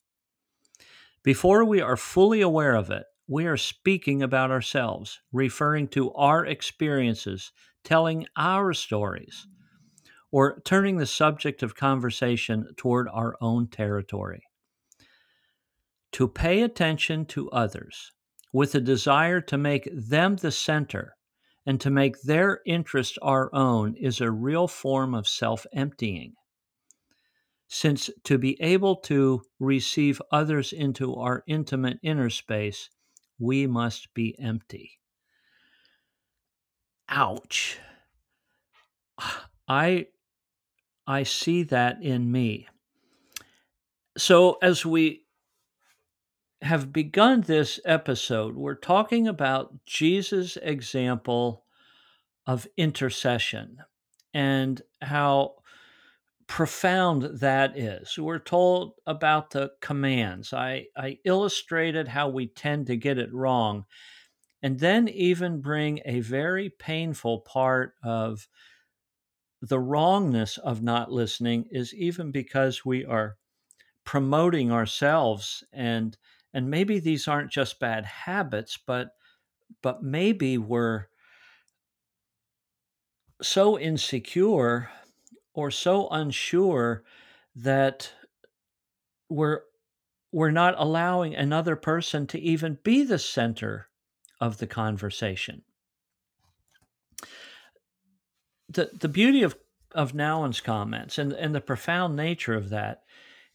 Before 1.23 1.63
we 1.63 1.81
are 1.81 1.97
fully 1.97 2.41
aware 2.41 2.75
of 2.75 2.89
it, 2.89 3.05
we 3.27 3.45
are 3.45 3.57
speaking 3.57 4.23
about 4.23 4.49
ourselves, 4.49 5.21
referring 5.31 5.87
to 5.89 6.11
our 6.13 6.45
experiences, 6.45 7.51
telling 7.83 8.25
our 8.35 8.73
stories, 8.73 9.47
or 10.31 10.61
turning 10.65 10.97
the 10.97 11.05
subject 11.05 11.63
of 11.63 11.75
conversation 11.75 12.67
toward 12.77 13.07
our 13.09 13.35
own 13.41 13.67
territory. 13.67 14.43
To 16.13 16.27
pay 16.27 16.61
attention 16.61 17.25
to 17.27 17.49
others 17.51 18.11
with 18.51 18.73
a 18.75 18.81
desire 18.81 19.41
to 19.41 19.57
make 19.57 19.87
them 19.93 20.35
the 20.35 20.51
center 20.51 21.15
and 21.65 21.79
to 21.81 21.89
make 21.89 22.21
their 22.21 22.61
interest 22.65 23.17
our 23.21 23.53
own 23.53 23.95
is 23.95 24.21
a 24.21 24.31
real 24.31 24.67
form 24.67 25.13
of 25.13 25.27
self 25.27 25.65
emptying. 25.73 26.33
Since 27.67 28.09
to 28.23 28.39
be 28.39 28.59
able 28.59 28.95
to 29.01 29.43
receive 29.59 30.21
others 30.31 30.73
into 30.73 31.15
our 31.15 31.43
intimate 31.45 31.99
inner 32.01 32.31
space, 32.31 32.89
we 33.37 33.67
must 33.67 34.11
be 34.15 34.35
empty. 34.39 34.98
Ouch. 37.09 37.79
I 39.67 40.07
I 41.07 41.23
see 41.23 41.63
that 41.63 42.03
in 42.03 42.31
me. 42.31 42.67
So 44.17 44.57
as 44.61 44.85
we 44.85 45.25
have 46.61 46.93
begun 46.93 47.41
this 47.41 47.79
episode, 47.85 48.55
we're 48.55 48.75
talking 48.75 49.27
about 49.27 49.73
Jesus' 49.85 50.57
example 50.61 51.65
of 52.45 52.67
intercession 52.77 53.77
and 54.33 54.81
how 55.01 55.55
profound 56.47 57.39
that 57.39 57.77
is. 57.77 58.17
We're 58.17 58.39
told 58.39 58.93
about 59.07 59.51
the 59.51 59.71
commands. 59.81 60.51
I, 60.51 60.87
I 60.97 61.19
illustrated 61.23 62.07
how 62.07 62.29
we 62.29 62.47
tend 62.47 62.87
to 62.87 62.97
get 62.97 63.17
it 63.17 63.33
wrong, 63.33 63.85
and 64.61 64.79
then 64.79 65.07
even 65.07 65.61
bring 65.61 65.99
a 66.05 66.19
very 66.21 66.69
painful 66.69 67.39
part 67.41 67.95
of 68.03 68.47
the 69.61 69.79
wrongness 69.79 70.57
of 70.57 70.81
not 70.81 71.11
listening 71.11 71.65
is 71.71 71.93
even 71.93 72.31
because 72.31 72.85
we 72.85 73.05
are 73.05 73.37
promoting 74.05 74.71
ourselves 74.71 75.63
and 75.73 76.17
and 76.53 76.69
maybe 76.69 76.99
these 76.99 77.27
aren't 77.27 77.51
just 77.51 77.79
bad 77.79 78.05
habits 78.05 78.77
but 78.77 79.11
but 79.81 80.03
maybe 80.03 80.57
we're 80.57 81.07
so 83.41 83.77
insecure 83.79 84.89
or 85.53 85.71
so 85.71 86.07
unsure 86.09 87.03
that 87.55 88.13
we're 89.29 89.61
we're 90.31 90.51
not 90.51 90.75
allowing 90.77 91.35
another 91.35 91.75
person 91.75 92.27
to 92.27 92.39
even 92.39 92.79
be 92.83 93.03
the 93.03 93.19
center 93.19 93.88
of 94.39 94.57
the 94.57 94.67
conversation. 94.67 95.63
The 98.69 98.89
the 98.93 99.09
beauty 99.09 99.43
of 99.43 99.57
of 99.93 100.13
Nouwen's 100.13 100.61
comments 100.61 101.17
and, 101.17 101.33
and 101.33 101.55
the 101.55 101.61
profound 101.61 102.15
nature 102.15 102.53
of 102.53 102.69
that 102.69 103.01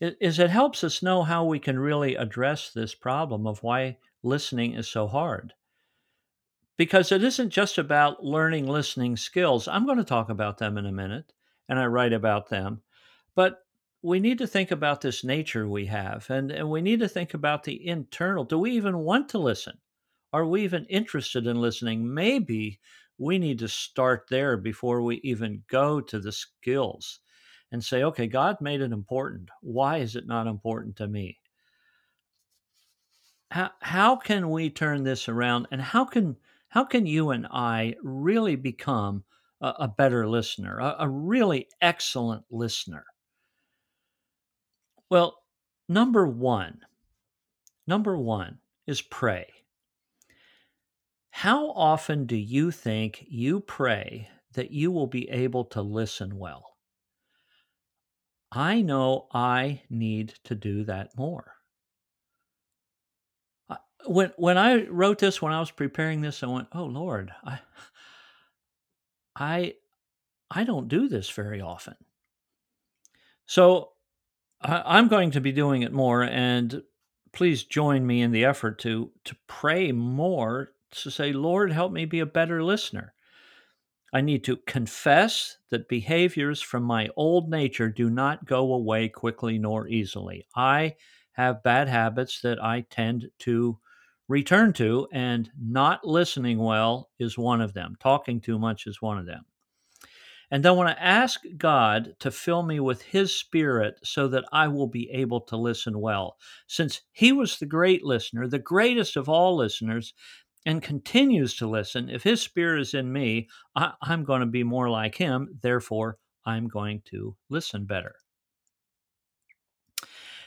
is, 0.00 0.40
it 0.40 0.50
helps 0.50 0.82
us 0.82 1.02
know 1.02 1.22
how 1.22 1.44
we 1.44 1.60
can 1.60 1.78
really 1.78 2.16
address 2.16 2.72
this 2.72 2.92
problem 2.94 3.46
of 3.46 3.62
why 3.62 3.98
listening 4.24 4.74
is 4.74 4.88
so 4.88 5.06
hard 5.06 5.54
because 6.76 7.12
it 7.12 7.22
isn't 7.22 7.50
just 7.50 7.78
about 7.78 8.24
learning 8.24 8.66
listening 8.66 9.16
skills. 9.16 9.68
I'm 9.68 9.86
going 9.86 9.98
to 9.98 10.04
talk 10.04 10.28
about 10.28 10.58
them 10.58 10.76
in 10.76 10.86
a 10.86 10.92
minute, 10.92 11.32
and 11.68 11.78
I 11.78 11.86
write 11.86 12.12
about 12.12 12.48
them. 12.48 12.82
But 13.34 13.60
we 14.02 14.20
need 14.20 14.38
to 14.38 14.46
think 14.46 14.70
about 14.70 15.00
this 15.00 15.24
nature 15.24 15.68
we 15.68 15.86
have, 15.86 16.28
and, 16.30 16.50
and 16.50 16.68
we 16.68 16.82
need 16.82 17.00
to 17.00 17.08
think 17.08 17.34
about 17.34 17.64
the 17.64 17.86
internal. 17.86 18.44
Do 18.44 18.58
we 18.58 18.72
even 18.72 18.98
want 18.98 19.28
to 19.30 19.38
listen? 19.38 19.78
Are 20.34 20.44
we 20.44 20.64
even 20.64 20.84
interested 20.86 21.46
in 21.46 21.60
listening? 21.60 22.12
Maybe 22.12 22.80
we 23.18 23.38
need 23.38 23.60
to 23.60 23.68
start 23.68 24.26
there 24.28 24.56
before 24.56 25.00
we 25.00 25.20
even 25.22 25.62
go 25.68 26.00
to 26.00 26.18
the 26.18 26.32
skills 26.32 27.20
and 27.70 27.84
say, 27.84 28.02
okay, 28.02 28.26
God 28.26 28.56
made 28.60 28.80
it 28.80 28.90
important. 28.90 29.48
Why 29.60 29.98
is 29.98 30.16
it 30.16 30.26
not 30.26 30.48
important 30.48 30.96
to 30.96 31.06
me? 31.06 31.38
How, 33.52 33.70
how 33.80 34.16
can 34.16 34.50
we 34.50 34.70
turn 34.70 35.04
this 35.04 35.28
around 35.28 35.68
and 35.70 35.80
how 35.80 36.04
can 36.04 36.36
how 36.66 36.82
can 36.82 37.06
you 37.06 37.30
and 37.30 37.46
I 37.52 37.94
really 38.02 38.56
become 38.56 39.22
a, 39.60 39.68
a 39.78 39.88
better 39.88 40.26
listener, 40.26 40.80
a, 40.80 40.96
a 40.98 41.08
really 41.08 41.68
excellent 41.80 42.44
listener? 42.50 43.04
Well, 45.08 45.44
number 45.88 46.26
one, 46.26 46.80
number 47.86 48.18
one 48.18 48.58
is 48.88 49.00
pray. 49.00 49.53
How 51.34 51.70
often 51.72 52.26
do 52.26 52.36
you 52.36 52.70
think 52.70 53.24
you 53.28 53.60
pray 53.60 54.28
that 54.52 54.70
you 54.70 54.90
will 54.90 55.06
be 55.06 55.28
able 55.30 55.64
to 55.66 55.82
listen 55.82 56.38
well? 56.38 56.76
I 58.52 58.80
know 58.80 59.26
I 59.32 59.82
need 59.90 60.34
to 60.44 60.54
do 60.54 60.84
that 60.84 61.16
more 61.16 61.54
when 64.06 64.32
when 64.36 64.58
I 64.58 64.86
wrote 64.86 65.18
this, 65.18 65.40
when 65.40 65.52
I 65.52 65.60
was 65.60 65.70
preparing 65.70 66.20
this, 66.20 66.42
I 66.42 66.46
went, 66.46 66.68
"Oh 66.72 66.84
Lord, 66.84 67.32
I 67.44 67.60
I 69.36 69.74
I 70.50 70.64
don't 70.64 70.88
do 70.88 71.08
this 71.08 71.30
very 71.30 71.60
often." 71.60 71.96
So 73.46 73.92
I, 74.60 74.82
I'm 74.98 75.08
going 75.08 75.30
to 75.32 75.40
be 75.40 75.52
doing 75.52 75.82
it 75.82 75.92
more, 75.92 76.22
and 76.22 76.82
please 77.32 77.64
join 77.64 78.06
me 78.06 78.22
in 78.22 78.32
the 78.32 78.44
effort 78.44 78.78
to 78.80 79.10
to 79.24 79.36
pray 79.46 79.92
more 79.92 80.73
to 81.02 81.10
say, 81.10 81.32
"Lord, 81.32 81.72
help 81.72 81.92
me 81.92 82.04
be 82.04 82.20
a 82.20 82.26
better 82.26 82.62
listener." 82.62 83.14
I 84.12 84.20
need 84.20 84.44
to 84.44 84.58
confess 84.58 85.58
that 85.70 85.88
behaviors 85.88 86.62
from 86.62 86.84
my 86.84 87.08
old 87.16 87.50
nature 87.50 87.88
do 87.88 88.08
not 88.08 88.44
go 88.44 88.72
away 88.72 89.08
quickly 89.08 89.58
nor 89.58 89.88
easily. 89.88 90.46
I 90.54 90.94
have 91.32 91.64
bad 91.64 91.88
habits 91.88 92.40
that 92.42 92.62
I 92.62 92.82
tend 92.82 93.28
to 93.40 93.80
return 94.28 94.72
to, 94.74 95.08
and 95.12 95.50
not 95.60 96.06
listening 96.06 96.58
well 96.58 97.10
is 97.18 97.36
one 97.36 97.60
of 97.60 97.74
them. 97.74 97.96
Talking 97.98 98.40
too 98.40 98.58
much 98.58 98.86
is 98.86 99.02
one 99.02 99.18
of 99.18 99.26
them. 99.26 99.44
And 100.50 100.64
I 100.64 100.70
want 100.70 100.96
to 100.96 101.02
ask 101.02 101.40
God 101.56 102.14
to 102.20 102.30
fill 102.30 102.62
me 102.62 102.78
with 102.78 103.02
His 103.02 103.34
Spirit 103.34 103.98
so 104.04 104.28
that 104.28 104.44
I 104.52 104.68
will 104.68 104.86
be 104.86 105.10
able 105.10 105.40
to 105.40 105.56
listen 105.56 106.00
well. 106.00 106.36
Since 106.68 107.00
He 107.12 107.32
was 107.32 107.58
the 107.58 107.66
great 107.66 108.04
listener, 108.04 108.46
the 108.46 108.58
greatest 108.60 109.16
of 109.16 109.28
all 109.28 109.56
listeners, 109.56 110.14
and 110.66 110.82
continues 110.82 111.54
to 111.56 111.68
listen, 111.68 112.08
if 112.08 112.22
His 112.22 112.40
Spirit 112.40 112.80
is 112.80 112.94
in 112.94 113.12
me, 113.12 113.48
I, 113.76 113.92
am 114.06 114.24
going 114.24 114.40
to 114.40 114.46
be 114.46 114.64
more 114.64 114.88
like 114.88 115.16
Him. 115.16 115.58
Therefore, 115.62 116.18
I'm 116.46 116.68
going 116.68 117.02
to 117.10 117.36
listen 117.48 117.84
better. 117.84 118.14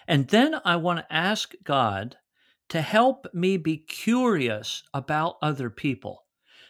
And 0.08 0.28
then 0.28 0.56
I 0.64 0.78
want 0.78 1.00
to 1.00 1.14
ask 1.14 1.54
God 1.64 2.16
to 2.70 2.82
help 2.82 3.28
me 3.34 3.58
be 3.58 3.78
curious 3.78 4.84
about 4.94 5.38
other 5.42 5.70
people, 5.70 6.26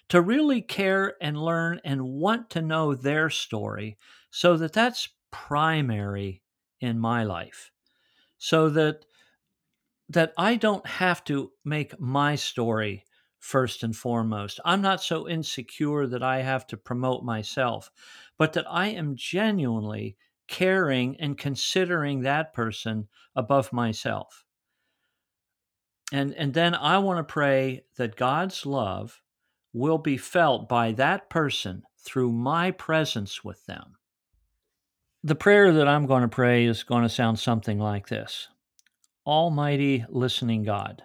to 0.10 0.22
really 0.22 0.62
care 0.62 1.16
and 1.22 1.38
learn 1.38 1.80
and 1.84 2.04
want 2.04 2.50
to 2.52 2.62
know 2.62 2.94
their 2.94 3.30
story 3.30 3.98
so 4.32 4.58
that 4.58 4.74
that's 4.74 5.10
primary 5.32 6.42
in 6.80 7.00
my 7.00 7.24
life. 7.24 7.72
So 8.38 8.70
that 8.70 9.06
that 10.10 10.34
I 10.38 10.56
don't 10.56 10.86
have 10.88 11.24
to 11.26 11.52
make 11.66 12.00
my 12.00 12.36
story 12.36 13.04
first 13.48 13.84
and 13.84 13.96
foremost. 13.96 14.60
I'm 14.66 14.82
not 14.82 15.02
so 15.02 15.28
insecure 15.28 16.06
that 16.08 16.24
I 16.24 16.42
have 16.42 16.68
to 16.68 16.78
promote 16.78 17.24
myself, 17.24 17.90
but 18.38 18.54
that 18.54 18.66
I 18.70 18.88
am 18.90 19.16
genuinely 19.16 20.18
caring 20.48 21.16
and 21.20 21.38
considering 21.38 22.22
that 22.22 22.54
person 22.54 23.08
above 23.36 23.74
myself 23.74 24.46
and 26.12 26.34
and 26.36 26.54
then 26.54 26.74
I 26.76 26.98
want 27.00 27.20
to 27.20 27.32
pray 27.32 27.84
that 27.98 28.16
God's 28.16 28.66
love 28.66 29.22
will 29.74 29.98
be 29.98 30.18
felt 30.18 30.70
by 30.70 30.92
that 30.94 31.30
person 31.30 31.84
through 32.00 32.32
my 32.32 32.72
presence 32.72 33.44
with 33.44 33.66
them. 33.66 33.96
The 35.24 35.36
prayer 35.36 35.74
that 35.74 35.88
I'm 35.88 36.06
going 36.06 36.22
to 36.22 36.28
pray 36.28 36.66
is 36.66 36.84
going 36.84 37.04
to 37.04 37.10
sound 37.10 37.40
something 37.40 37.80
like 37.80 38.08
this 38.08 38.48
Almighty 39.26 40.06
listening 40.10 40.64
God, 40.64 41.04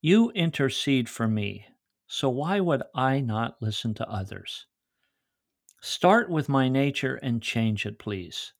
you 0.00 0.30
intercede 0.32 1.08
for 1.08 1.28
me, 1.28 1.66
so 2.06 2.28
why 2.28 2.60
would 2.60 2.82
I 2.94 3.20
not 3.20 3.60
listen 3.60 3.94
to 3.94 4.08
others? 4.08 4.66
Start 5.80 6.30
with 6.30 6.48
my 6.48 6.68
nature 6.68 7.16
and 7.16 7.42
change 7.42 7.86
it, 7.86 7.98
please, 7.98 8.52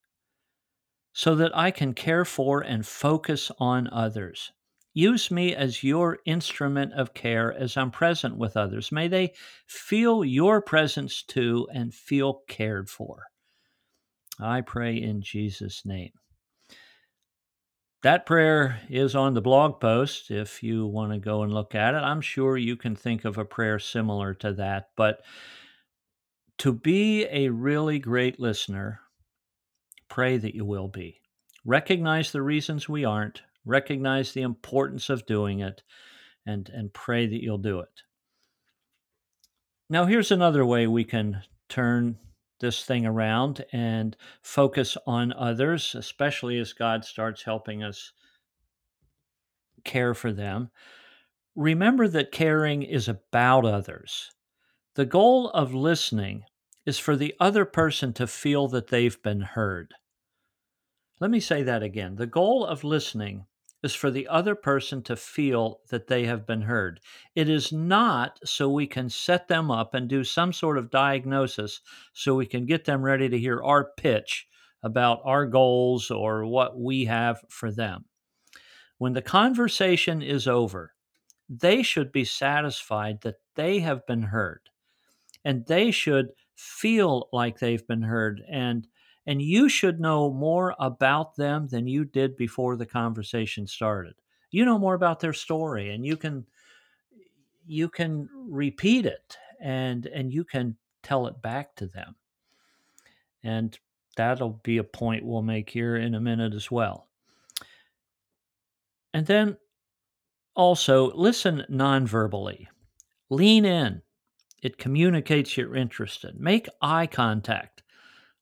so 1.12 1.34
that 1.36 1.56
I 1.56 1.70
can 1.70 1.94
care 1.94 2.24
for 2.24 2.60
and 2.60 2.86
focus 2.86 3.50
on 3.58 3.88
others 3.92 4.52
Use 4.92 5.30
me 5.30 5.54
as 5.54 5.84
your 5.84 6.18
instrument 6.24 6.92
of 6.94 7.14
care 7.14 7.52
as 7.52 7.76
I'm 7.76 7.92
present 7.92 8.36
with 8.36 8.56
others. 8.56 8.90
May 8.90 9.06
they 9.06 9.34
feel 9.66 10.24
your 10.24 10.60
presence 10.60 11.22
too 11.22 11.68
and 11.72 11.94
feel 11.94 12.42
cared 12.48 12.90
for. 12.90 13.26
I 14.40 14.62
pray 14.62 15.00
in 15.00 15.22
Jesus' 15.22 15.86
name. 15.86 16.12
That 18.02 18.24
prayer 18.24 18.80
is 18.88 19.14
on 19.14 19.34
the 19.34 19.42
blog 19.42 19.78
post 19.78 20.30
if 20.30 20.62
you 20.62 20.86
want 20.86 21.12
to 21.12 21.18
go 21.18 21.42
and 21.42 21.52
look 21.52 21.74
at 21.74 21.94
it. 21.94 21.98
I'm 21.98 22.22
sure 22.22 22.56
you 22.56 22.74
can 22.74 22.96
think 22.96 23.26
of 23.26 23.36
a 23.36 23.44
prayer 23.44 23.78
similar 23.78 24.32
to 24.34 24.54
that, 24.54 24.88
but 24.96 25.20
to 26.58 26.72
be 26.72 27.26
a 27.26 27.50
really 27.50 27.98
great 27.98 28.40
listener, 28.40 29.00
pray 30.08 30.38
that 30.38 30.54
you 30.54 30.64
will 30.64 30.88
be. 30.88 31.20
Recognize 31.64 32.32
the 32.32 32.40
reasons 32.40 32.88
we 32.88 33.04
aren't, 33.04 33.42
recognize 33.66 34.32
the 34.32 34.42
importance 34.42 35.10
of 35.10 35.26
doing 35.26 35.60
it, 35.60 35.82
and, 36.46 36.70
and 36.70 36.92
pray 36.94 37.26
that 37.26 37.42
you'll 37.42 37.58
do 37.58 37.80
it. 37.80 38.02
Now, 39.90 40.06
here's 40.06 40.30
another 40.30 40.64
way 40.64 40.86
we 40.86 41.04
can 41.04 41.42
turn 41.68 42.18
this 42.60 42.84
thing 42.84 43.06
around 43.06 43.64
and 43.72 44.16
focus 44.42 44.96
on 45.06 45.32
others, 45.32 45.94
especially 45.94 46.58
as 46.58 46.72
God 46.72 47.04
starts 47.04 47.42
helping 47.42 47.82
us 47.82 48.12
care 49.84 50.14
for 50.14 50.32
them. 50.32 50.70
Remember 51.56 52.06
that 52.08 52.32
caring 52.32 52.82
is 52.82 53.08
about 53.08 53.64
others. 53.64 54.30
The 54.94 55.06
goal 55.06 55.50
of 55.50 55.74
listening 55.74 56.44
is 56.86 56.98
for 56.98 57.16
the 57.16 57.34
other 57.40 57.64
person 57.64 58.12
to 58.14 58.26
feel 58.26 58.68
that 58.68 58.88
they've 58.88 59.20
been 59.22 59.40
heard. 59.40 59.94
Let 61.20 61.30
me 61.30 61.40
say 61.40 61.62
that 61.64 61.82
again. 61.82 62.16
The 62.16 62.26
goal 62.26 62.64
of 62.64 62.84
listening 62.84 63.46
is 63.82 63.94
for 63.94 64.10
the 64.10 64.28
other 64.28 64.54
person 64.54 65.02
to 65.02 65.16
feel 65.16 65.80
that 65.88 66.06
they 66.06 66.24
have 66.24 66.46
been 66.46 66.62
heard. 66.62 67.00
It 67.34 67.48
is 67.48 67.72
not 67.72 68.38
so 68.44 68.68
we 68.68 68.86
can 68.86 69.08
set 69.08 69.48
them 69.48 69.70
up 69.70 69.94
and 69.94 70.08
do 70.08 70.22
some 70.24 70.52
sort 70.52 70.78
of 70.78 70.90
diagnosis 70.90 71.80
so 72.12 72.34
we 72.34 72.46
can 72.46 72.66
get 72.66 72.84
them 72.84 73.02
ready 73.02 73.28
to 73.28 73.38
hear 73.38 73.62
our 73.62 73.90
pitch 73.96 74.46
about 74.82 75.20
our 75.24 75.46
goals 75.46 76.10
or 76.10 76.46
what 76.46 76.78
we 76.78 77.06
have 77.06 77.40
for 77.48 77.70
them. 77.70 78.04
When 78.98 79.12
the 79.14 79.22
conversation 79.22 80.22
is 80.22 80.46
over, 80.46 80.92
they 81.48 81.82
should 81.82 82.12
be 82.12 82.24
satisfied 82.24 83.22
that 83.22 83.36
they 83.56 83.80
have 83.80 84.06
been 84.06 84.22
heard 84.22 84.60
and 85.44 85.66
they 85.66 85.90
should 85.90 86.28
feel 86.54 87.28
like 87.32 87.58
they've 87.58 87.86
been 87.86 88.02
heard 88.02 88.42
and 88.50 88.86
and 89.30 89.40
you 89.40 89.68
should 89.68 90.00
know 90.00 90.32
more 90.32 90.74
about 90.80 91.36
them 91.36 91.68
than 91.68 91.86
you 91.86 92.04
did 92.04 92.36
before 92.36 92.74
the 92.74 92.84
conversation 92.84 93.64
started. 93.64 94.14
You 94.50 94.64
know 94.64 94.76
more 94.76 94.94
about 94.94 95.20
their 95.20 95.32
story 95.32 95.94
and 95.94 96.04
you 96.04 96.16
can 96.16 96.44
you 97.64 97.88
can 97.88 98.28
repeat 98.48 99.06
it 99.06 99.38
and 99.60 100.06
and 100.06 100.32
you 100.32 100.42
can 100.42 100.76
tell 101.04 101.28
it 101.28 101.40
back 101.40 101.76
to 101.76 101.86
them. 101.86 102.16
And 103.44 103.78
that'll 104.16 104.60
be 104.64 104.78
a 104.78 104.84
point 104.84 105.24
we'll 105.24 105.42
make 105.42 105.70
here 105.70 105.94
in 105.94 106.16
a 106.16 106.20
minute 106.20 106.52
as 106.52 106.68
well. 106.68 107.06
And 109.14 109.24
then 109.24 109.56
also 110.56 111.12
listen 111.12 111.64
non-verbally. 111.68 112.68
Lean 113.28 113.64
in. 113.64 114.02
It 114.60 114.76
communicates 114.76 115.56
you're 115.56 115.76
interested 115.76 116.40
make 116.40 116.68
eye 116.82 117.06
contact 117.06 117.79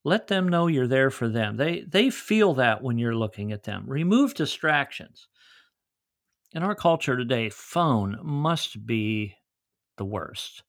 let 0.04 0.28
them 0.28 0.48
know 0.48 0.66
you're 0.66 0.86
there 0.86 1.10
for 1.10 1.28
them. 1.28 1.56
They 1.56 1.82
they 1.82 2.10
feel 2.10 2.54
that 2.54 2.82
when 2.82 2.98
you're 2.98 3.16
looking 3.16 3.52
at 3.52 3.64
them. 3.64 3.84
Remove 3.86 4.34
distractions. 4.34 5.28
In 6.52 6.62
our 6.62 6.74
culture 6.74 7.16
today, 7.16 7.50
phone 7.50 8.18
must 8.22 8.86
be 8.86 9.34
the 9.98 10.04
worst. 10.04 10.62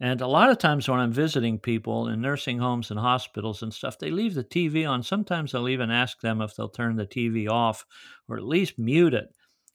And 0.00 0.20
a 0.20 0.26
lot 0.26 0.50
of 0.50 0.58
times 0.58 0.88
when 0.88 0.98
I'm 0.98 1.12
visiting 1.12 1.60
people 1.60 2.08
in 2.08 2.20
nursing 2.20 2.58
homes 2.58 2.90
and 2.90 2.98
hospitals 2.98 3.62
and 3.62 3.72
stuff, 3.72 3.98
they 3.98 4.10
leave 4.10 4.34
the 4.34 4.42
TV 4.42 4.84
on. 4.84 5.04
Sometimes 5.04 5.54
I'll 5.54 5.68
even 5.68 5.92
ask 5.92 6.20
them 6.20 6.42
if 6.42 6.56
they'll 6.56 6.68
turn 6.68 6.96
the 6.96 7.06
TV 7.06 7.48
off 7.48 7.86
or 8.28 8.36
at 8.36 8.44
least 8.44 8.78
mute 8.78 9.14
it 9.14 9.28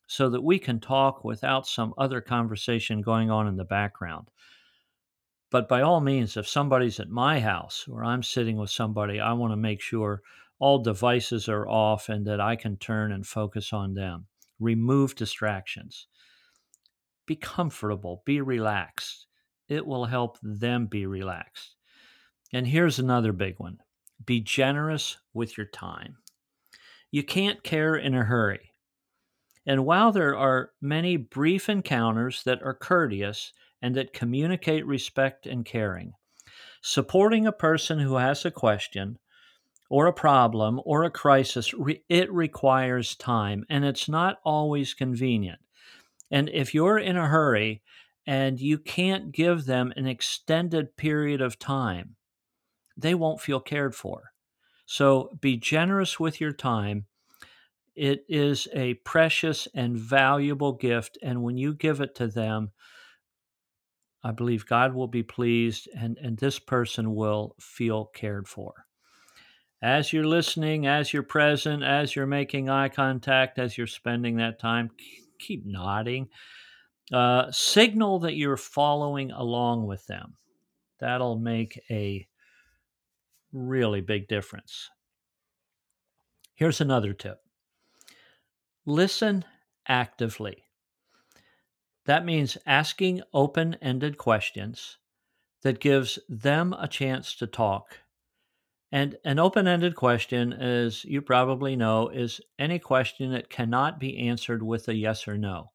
so 0.06 0.30
that 0.30 0.43
we 0.43 0.60
can 0.60 0.82
talk 0.82 1.23
without 1.23 1.65
some 1.65 1.93
other 1.97 2.19
conversation 2.19 3.01
going 3.01 3.32
on 3.32 3.47
in 3.47 3.56
the 3.56 3.65
background. 3.65 4.27
But 5.49 5.69
by 5.69 5.81
all 5.81 6.01
means, 6.01 6.36
if 6.36 6.47
somebody's 6.47 6.99
at 6.99 7.10
my 7.10 7.39
house 7.39 7.86
or 7.89 8.03
I'm 8.03 8.23
sitting 8.23 8.57
with 8.57 8.69
somebody, 8.69 9.19
I 9.19 9.33
want 9.33 9.53
to 9.53 9.57
make 9.57 9.81
sure 9.81 10.21
all 10.60 10.79
devices 10.79 11.47
are 11.47 11.67
off 11.67 12.10
and 12.10 12.25
that 12.27 12.41
I 12.41 12.55
can 12.55 12.77
turn 12.77 13.12
and 13.12 13.25
focus 13.25 13.71
on 13.71 13.93
them. 13.93 14.25
Remove 14.60 15.15
distractions. 15.15 16.07
Be 17.25 17.36
comfortable, 17.36 18.23
be 18.25 18.41
relaxed. 18.41 19.27
It 19.67 19.86
will 19.86 20.05
help 20.05 20.38
them 20.41 20.88
be 20.88 21.05
relaxed. 21.05 21.75
And 22.53 22.67
here's 22.67 22.99
another 22.99 23.33
big 23.33 23.55
one 23.57 23.79
be 24.25 24.41
generous 24.41 25.17
with 25.33 25.57
your 25.57 25.67
time. 25.67 26.17
You 27.12 27.23
can't 27.23 27.63
care 27.63 27.95
in 27.95 28.15
a 28.15 28.23
hurry. 28.23 28.71
And 29.65 29.86
while 29.86 30.12
there 30.12 30.36
are 30.36 30.71
many 30.81 31.17
brief 31.17 31.69
encounters 31.69 32.43
that 32.43 32.63
are 32.63 32.73
courteous, 32.73 33.51
and 33.81 33.95
that 33.95 34.13
communicate 34.13 34.85
respect 34.85 35.45
and 35.45 35.65
caring. 35.65 36.13
Supporting 36.81 37.45
a 37.45 37.51
person 37.51 37.99
who 37.99 38.15
has 38.15 38.45
a 38.45 38.51
question 38.51 39.17
or 39.89 40.05
a 40.05 40.13
problem 40.13 40.81
or 40.85 41.03
a 41.03 41.09
crisis, 41.09 41.73
it 42.09 42.31
requires 42.31 43.15
time 43.15 43.65
and 43.69 43.85
it's 43.85 44.09
not 44.09 44.39
always 44.43 44.93
convenient. 44.93 45.59
And 46.29 46.49
if 46.49 46.73
you're 46.73 46.97
in 46.97 47.17
a 47.17 47.27
hurry 47.27 47.81
and 48.25 48.59
you 48.59 48.77
can't 48.77 49.31
give 49.31 49.65
them 49.65 49.93
an 49.95 50.05
extended 50.05 50.97
period 50.97 51.41
of 51.41 51.57
time, 51.57 52.15
they 52.97 53.13
won't 53.13 53.41
feel 53.41 53.59
cared 53.59 53.95
for. 53.95 54.31
So 54.85 55.37
be 55.39 55.57
generous 55.57 56.19
with 56.19 56.41
your 56.41 56.51
time. 56.51 57.05
It 57.95 58.25
is 58.27 58.67
a 58.73 58.95
precious 58.95 59.67
and 59.73 59.97
valuable 59.97 60.73
gift. 60.73 61.17
And 61.21 61.43
when 61.43 61.57
you 61.57 61.73
give 61.73 62.01
it 62.01 62.15
to 62.15 62.27
them, 62.27 62.71
I 64.23 64.32
believe 64.32 64.65
God 64.65 64.93
will 64.93 65.08
be 65.08 65.23
pleased 65.23 65.88
and, 65.95 66.17
and 66.17 66.38
this 66.38 66.60
person 66.60 67.15
will 67.15 67.56
feel 67.60 68.06
cared 68.06 68.47
for. 68.47 68.73
As 69.82 70.12
you're 70.12 70.25
listening, 70.25 70.88
as 70.88 71.13
you're 71.13 71.23
present, 71.23 71.84
as 71.84 72.15
you're 72.15 72.25
making 72.25 72.67
eye 72.69 72.89
contact, 72.89 73.60
as 73.60 73.77
you're 73.77 73.88
spending 73.88 74.38
that 74.38 74.60
time, 74.60 74.89
keep 75.39 75.65
nodding. 75.65 76.30
Uh, 77.13 77.51
signal 77.51 78.19
that 78.19 78.36
you're 78.36 78.58
following 78.58 79.32
along 79.32 79.86
with 79.86 80.06
them. 80.08 80.36
That'll 80.99 81.38
make 81.38 81.80
a 81.89 82.27
really 83.53 84.01
big 84.01 84.27
difference. 84.27 84.89
Here's 86.56 86.82
another 86.82 87.13
tip 87.13 87.39
listen 88.86 89.45
actively. 89.88 90.66
That 92.08 92.26
means 92.26 92.58
asking 92.65 93.22
open 93.34 93.76
ended 93.82 94.17
questions 94.17 94.98
that 95.62 95.82
gives 95.82 96.17
them 96.30 96.74
a 96.80 96.88
chance 96.88 97.36
to 97.36 97.48
talk. 97.48 98.00
And 98.93 99.17
an 99.26 99.39
open 99.39 99.67
ended 99.67 99.96
question, 99.96 100.54
as 100.54 101.04
you 101.04 101.22
probably 101.22 101.76
know, 101.76 102.08
is 102.08 102.39
any 102.58 102.80
question 102.80 103.34
that 103.34 103.50
cannot 103.50 104.00
be 104.00 104.30
answered 104.30 104.63
with 104.63 104.88
a 104.88 104.96
yes 104.96 105.28
or 105.28 105.38
no. 105.38 105.72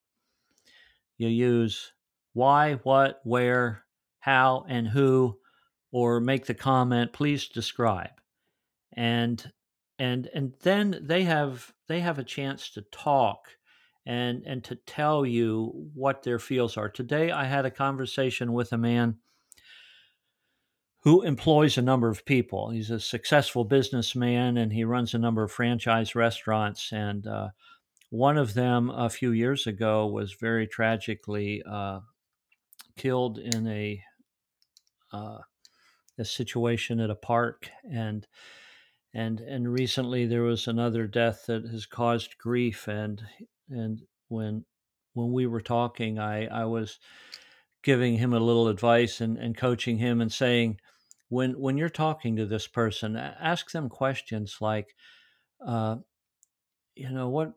You 1.18 1.28
use 1.28 1.92
why, 2.32 2.74
what, 2.76 3.20
where, 3.24 3.84
how, 4.20 4.64
and 4.66 4.88
who, 4.88 5.38
or 5.90 6.18
make 6.18 6.46
the 6.46 6.54
comment, 6.54 7.12
please 7.12 7.48
describe. 7.48 8.22
And 8.94 9.52
and 9.98 10.28
and 10.34 10.54
then 10.62 10.98
they 11.02 11.24
have 11.24 11.74
they 11.88 12.00
have 12.00 12.18
a 12.18 12.24
chance 12.24 12.70
to 12.70 12.82
talk 12.90 13.48
and 14.06 14.42
and 14.46 14.64
to 14.64 14.76
tell 14.76 15.24
you 15.24 15.88
what 15.94 16.22
their 16.22 16.38
feels 16.38 16.76
are. 16.76 16.88
Today 16.88 17.30
I 17.30 17.44
had 17.44 17.64
a 17.64 17.70
conversation 17.70 18.52
with 18.52 18.72
a 18.72 18.78
man 18.78 19.18
who 21.02 21.22
employs 21.22 21.76
a 21.76 21.82
number 21.82 22.08
of 22.08 22.24
people. 22.24 22.70
He's 22.70 22.90
a 22.90 23.00
successful 23.00 23.64
businessman 23.64 24.56
and 24.56 24.72
he 24.72 24.84
runs 24.84 25.14
a 25.14 25.18
number 25.18 25.42
of 25.42 25.50
franchise 25.50 26.14
restaurants. 26.14 26.92
And 26.92 27.26
uh, 27.26 27.48
one 28.10 28.38
of 28.38 28.54
them 28.54 28.88
a 28.90 29.10
few 29.10 29.32
years 29.32 29.66
ago 29.66 30.06
was 30.06 30.34
very 30.34 30.66
tragically 30.66 31.62
uh, 31.68 32.00
killed 32.96 33.38
in 33.38 33.66
a 33.66 34.02
uh, 35.12 35.38
a 36.18 36.24
situation 36.24 37.00
at 37.00 37.10
a 37.10 37.14
park 37.14 37.68
and 37.90 38.26
and 39.14 39.40
and 39.40 39.72
recently 39.72 40.26
there 40.26 40.42
was 40.42 40.68
another 40.68 41.06
death 41.06 41.44
that 41.46 41.64
has 41.66 41.86
caused 41.86 42.38
grief 42.38 42.86
and 42.86 43.22
and 43.72 44.02
when 44.28 44.64
when 45.14 45.32
we 45.32 45.46
were 45.46 45.60
talking, 45.60 46.18
I 46.18 46.46
I 46.46 46.64
was 46.64 46.98
giving 47.82 48.16
him 48.16 48.32
a 48.32 48.40
little 48.40 48.68
advice 48.68 49.20
and, 49.20 49.36
and 49.36 49.56
coaching 49.56 49.98
him 49.98 50.20
and 50.20 50.32
saying, 50.32 50.78
when 51.28 51.58
when 51.58 51.76
you're 51.76 51.88
talking 51.88 52.36
to 52.36 52.46
this 52.46 52.66
person, 52.66 53.16
ask 53.16 53.70
them 53.70 53.88
questions 53.88 54.58
like, 54.60 54.94
uh, 55.66 55.96
you 56.94 57.10
know, 57.10 57.28
what 57.28 57.54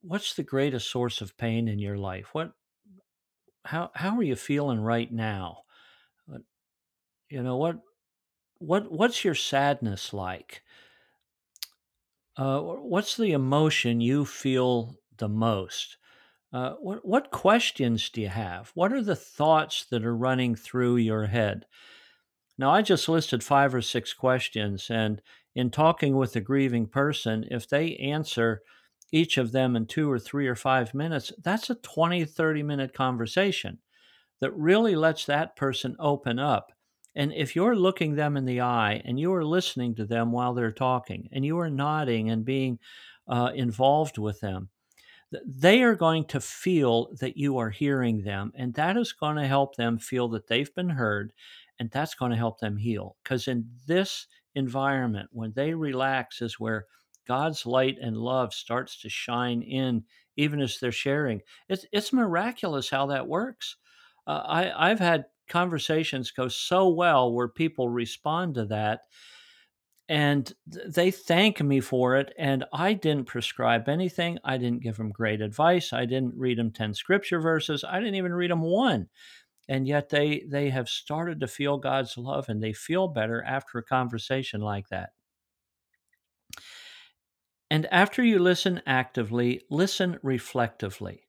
what's 0.00 0.34
the 0.34 0.42
greatest 0.42 0.90
source 0.90 1.20
of 1.20 1.36
pain 1.36 1.68
in 1.68 1.78
your 1.78 1.96
life? 1.96 2.28
What 2.32 2.52
how 3.64 3.90
how 3.94 4.16
are 4.16 4.22
you 4.22 4.36
feeling 4.36 4.80
right 4.80 5.10
now? 5.10 5.58
You 7.30 7.42
know 7.42 7.56
what 7.56 7.78
what 8.58 8.92
what's 8.92 9.24
your 9.24 9.34
sadness 9.34 10.12
like? 10.12 10.62
Uh, 12.36 12.60
what's 12.60 13.16
the 13.16 13.32
emotion 13.32 14.00
you 14.00 14.24
feel 14.24 14.96
the 15.22 15.28
most? 15.28 15.98
Uh, 16.52 16.72
what, 16.80 17.06
what 17.06 17.30
questions 17.30 18.10
do 18.10 18.20
you 18.20 18.28
have? 18.28 18.72
What 18.74 18.92
are 18.92 19.02
the 19.02 19.14
thoughts 19.14 19.86
that 19.90 20.04
are 20.04 20.16
running 20.16 20.56
through 20.56 20.96
your 20.96 21.26
head? 21.26 21.64
Now, 22.58 22.70
I 22.70 22.82
just 22.82 23.08
listed 23.08 23.44
five 23.44 23.72
or 23.72 23.82
six 23.82 24.12
questions, 24.12 24.88
and 24.90 25.22
in 25.54 25.70
talking 25.70 26.16
with 26.16 26.34
a 26.34 26.40
grieving 26.40 26.88
person, 26.88 27.46
if 27.52 27.68
they 27.68 27.94
answer 27.96 28.62
each 29.12 29.38
of 29.38 29.52
them 29.52 29.76
in 29.76 29.86
two 29.86 30.10
or 30.10 30.18
three 30.18 30.48
or 30.48 30.56
five 30.56 30.92
minutes, 30.92 31.32
that's 31.44 31.70
a 31.70 31.76
20, 31.76 32.24
30 32.24 32.62
minute 32.64 32.92
conversation 32.92 33.78
that 34.40 34.52
really 34.56 34.96
lets 34.96 35.24
that 35.26 35.54
person 35.54 35.94
open 36.00 36.40
up. 36.40 36.72
And 37.14 37.32
if 37.32 37.54
you're 37.54 37.76
looking 37.76 38.16
them 38.16 38.36
in 38.36 38.44
the 38.44 38.62
eye 38.62 39.00
and 39.04 39.20
you 39.20 39.32
are 39.34 39.44
listening 39.44 39.94
to 39.94 40.04
them 40.04 40.32
while 40.32 40.52
they're 40.52 40.72
talking 40.72 41.28
and 41.30 41.44
you 41.44 41.60
are 41.60 41.70
nodding 41.70 42.30
and 42.30 42.44
being 42.44 42.80
uh, 43.28 43.52
involved 43.54 44.18
with 44.18 44.40
them, 44.40 44.70
they 45.46 45.82
are 45.82 45.94
going 45.94 46.24
to 46.26 46.40
feel 46.40 47.08
that 47.20 47.36
you 47.36 47.58
are 47.58 47.70
hearing 47.70 48.22
them. 48.22 48.52
And 48.54 48.74
that 48.74 48.96
is 48.96 49.12
going 49.12 49.36
to 49.36 49.46
help 49.46 49.76
them 49.76 49.98
feel 49.98 50.28
that 50.28 50.46
they've 50.46 50.74
been 50.74 50.90
heard. 50.90 51.32
And 51.78 51.90
that's 51.90 52.14
going 52.14 52.30
to 52.30 52.36
help 52.36 52.60
them 52.60 52.76
heal. 52.76 53.16
Because 53.22 53.48
in 53.48 53.68
this 53.86 54.26
environment, 54.54 55.30
when 55.32 55.52
they 55.54 55.74
relax, 55.74 56.42
is 56.42 56.60
where 56.60 56.86
God's 57.26 57.66
light 57.66 57.96
and 58.00 58.16
love 58.16 58.52
starts 58.52 59.00
to 59.02 59.08
shine 59.08 59.62
in, 59.62 60.04
even 60.36 60.60
as 60.60 60.78
they're 60.78 60.92
sharing. 60.92 61.40
It's, 61.68 61.86
it's 61.92 62.12
miraculous 62.12 62.90
how 62.90 63.06
that 63.06 63.26
works. 63.26 63.76
Uh, 64.26 64.42
I, 64.46 64.90
I've 64.90 65.00
had 65.00 65.26
conversations 65.48 66.30
go 66.30 66.48
so 66.48 66.88
well 66.88 67.32
where 67.32 67.48
people 67.48 67.88
respond 67.88 68.54
to 68.54 68.66
that 68.66 69.02
and 70.08 70.52
they 70.86 71.10
thank 71.10 71.62
me 71.62 71.80
for 71.80 72.16
it 72.16 72.34
and 72.36 72.64
i 72.72 72.92
didn't 72.92 73.26
prescribe 73.26 73.88
anything 73.88 74.38
i 74.44 74.58
didn't 74.58 74.82
give 74.82 74.96
them 74.96 75.10
great 75.10 75.40
advice 75.40 75.92
i 75.92 76.04
didn't 76.04 76.34
read 76.36 76.58
them 76.58 76.72
10 76.72 76.92
scripture 76.92 77.40
verses 77.40 77.84
i 77.84 77.98
didn't 77.98 78.16
even 78.16 78.32
read 78.32 78.50
them 78.50 78.62
one. 78.62 79.08
And 79.68 79.86
yet 79.86 80.08
they 80.08 80.44
they 80.48 80.70
have 80.70 80.88
started 80.88 81.40
to 81.40 81.48
feel 81.48 81.78
god's 81.78 82.18
love 82.18 82.48
and 82.48 82.62
they 82.62 82.72
feel 82.72 83.08
better 83.08 83.42
after 83.42 83.78
a 83.78 83.82
conversation 83.82 84.60
like 84.60 84.88
that. 84.88 85.10
And 87.70 87.86
after 87.86 88.22
you 88.22 88.38
listen 88.38 88.82
actively 88.86 89.62
listen 89.70 90.18
reflectively. 90.22 91.26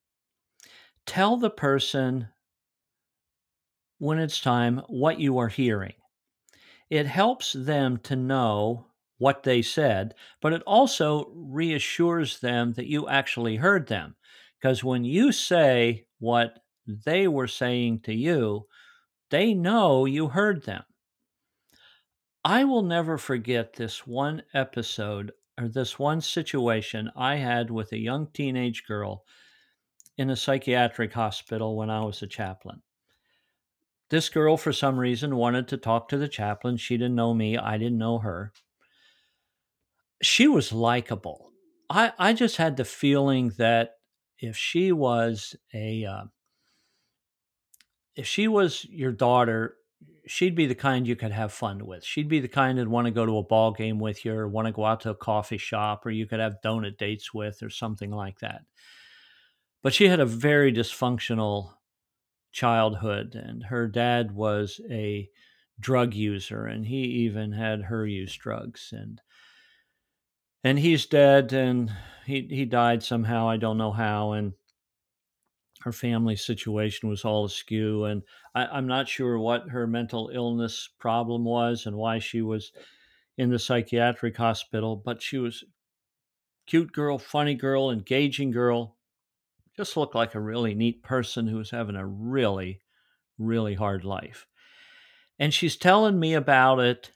Tell 1.06 1.38
the 1.38 1.50
person 1.50 2.30
when 4.00 4.20
it's 4.20 4.42
time 4.42 4.82
what 4.88 5.20
you 5.20 5.38
are 5.38 5.48
hearing 5.48 5.94
it 6.94 7.08
helps 7.08 7.54
them 7.54 7.98
to 7.98 8.16
know 8.16 8.86
what 9.18 9.42
they 9.42 9.64
said, 9.64 10.14
but 10.44 10.54
it 10.54 10.62
also 10.68 11.26
reassures 11.34 12.40
them 12.40 12.72
that 12.74 12.86
you 12.86 13.10
actually 13.10 13.56
heard 13.56 13.88
them. 13.88 14.16
Because 14.62 14.84
when 14.84 15.04
you 15.04 15.32
say 15.32 16.06
what 16.20 16.60
they 16.86 17.28
were 17.28 17.48
saying 17.48 18.02
to 18.02 18.14
you, 18.14 18.68
they 19.32 19.56
know 19.56 20.06
you 20.06 20.28
heard 20.28 20.66
them. 20.66 20.84
I 22.46 22.64
will 22.64 22.84
never 22.84 23.18
forget 23.18 23.74
this 23.74 24.06
one 24.06 24.44
episode 24.54 25.32
or 25.60 25.70
this 25.70 25.98
one 25.98 26.22
situation 26.22 27.10
I 27.16 27.38
had 27.38 27.72
with 27.72 27.92
a 27.92 27.98
young 27.98 28.28
teenage 28.36 28.84
girl 28.86 29.24
in 30.20 30.30
a 30.30 30.36
psychiatric 30.36 31.12
hospital 31.12 31.76
when 31.76 31.90
I 31.90 32.06
was 32.06 32.22
a 32.22 32.28
chaplain. 32.28 32.84
This 34.14 34.30
girl, 34.30 34.58
for 34.58 34.72
some 34.72 35.00
reason, 35.00 35.38
wanted 35.38 35.70
to 35.70 35.78
talk 35.78 36.10
to 36.10 36.20
the 36.20 36.28
chaplain. 36.28 36.78
She 36.78 36.98
didn't 36.98 37.16
know 37.16 37.34
me, 37.34 37.58
I 37.58 37.80
didn't 37.80 37.98
know 37.98 38.20
her. 38.20 38.54
She 40.22 40.48
was 40.48 40.72
likable. 40.72 41.50
I, 41.90 42.12
I 42.20 42.34
just 42.34 42.58
had 42.58 42.78
the 42.78 42.86
feeling 42.86 43.54
that 43.58 43.96
if 44.38 44.56
she 44.56 44.92
was 44.92 45.56
a 45.74 46.06
uh, 46.06 46.26
if 48.16 48.28
she 48.28 48.48
was 48.48 48.86
your 48.86 49.12
daughter, 49.12 49.78
she'd 50.28 50.54
be 50.54 50.68
the 50.68 50.76
kind 50.76 51.08
you 51.08 51.16
could 51.16 51.32
have 51.32 51.52
fun 51.52 51.84
with. 51.84 52.06
She'd 52.06 52.30
be 52.30 52.40
the 52.40 52.48
kind 52.48 52.78
that'd 52.78 52.88
want 52.88 53.06
to 53.06 53.12
go 53.12 53.26
to 53.26 53.40
a 53.40 53.44
ball 53.44 53.72
game 53.72 53.98
with 53.98 54.26
you, 54.26 54.36
or 54.36 54.48
want 54.48 54.68
to 54.68 54.74
go 54.74 54.86
out 54.86 55.02
to 55.02 55.10
a 55.10 55.16
coffee 55.16 55.58
shop, 55.58 56.06
or 56.06 56.12
you 56.12 56.28
could 56.28 56.40
have 56.40 56.62
donut 56.64 57.00
dates 57.00 57.34
with, 57.34 57.64
or 57.64 57.72
something 57.72 58.12
like 58.12 58.38
that. 58.42 58.62
But 59.82 59.96
she 59.96 60.08
had 60.08 60.20
a 60.20 60.26
very 60.28 60.72
dysfunctional 60.72 61.72
childhood, 62.54 63.36
and 63.36 63.64
her 63.66 63.88
dad 63.88 64.32
was 64.32 64.80
a 64.90 65.30
drug 65.80 66.14
user, 66.14 66.66
and 66.66 66.86
he 66.86 67.04
even 67.04 67.52
had 67.52 67.82
her 67.82 68.08
use 68.08 68.36
drugs, 68.36 68.94
and 68.94 69.22
and 70.64 70.80
he's 70.80 71.06
dead, 71.06 71.52
and 71.52 71.92
he 72.26 72.48
he 72.50 72.66
died 72.66 73.04
somehow. 73.04 73.50
I 73.50 73.58
don't 73.58 73.78
know 73.78 73.92
how, 73.92 74.32
and 74.32 74.54
her 75.82 75.92
family 75.92 76.38
situation 76.38 77.10
was 77.10 77.26
all 77.26 77.44
askew, 77.44 78.06
and 78.06 78.24
I, 78.56 78.68
I'm 78.68 78.88
not 78.88 79.10
sure 79.10 79.38
what 79.38 79.70
her 79.70 79.86
mental 79.86 80.30
illness 80.34 80.90
problem 81.00 81.44
was 81.44 81.86
and 81.86 81.98
why 81.98 82.20
she 82.20 82.42
was 82.42 82.72
in 83.38 83.50
the 83.50 83.60
psychiatric 83.60 84.38
hospital, 84.38 84.96
but 84.96 85.22
she 85.22 85.40
was 85.40 85.64
cute 86.68 86.94
girl, 86.94 87.18
funny 87.18 87.56
girl, 87.56 87.92
engaging 87.92 88.52
girl, 88.52 88.98
just 89.76 89.98
looked 89.98 90.16
like 90.16 90.36
a 90.36 90.40
really 90.40 90.76
neat 90.76 91.04
person 91.04 91.48
who 91.48 91.58
was 91.58 91.72
having 91.72 91.96
a 91.96 92.06
really, 92.06 92.82
really 93.38 93.74
hard 93.74 94.04
life. 94.04 94.46
And 95.40 95.54
she's 95.54 95.76
telling 95.76 96.20
me 96.20 96.34
about 96.34 96.80
it, 96.80 97.12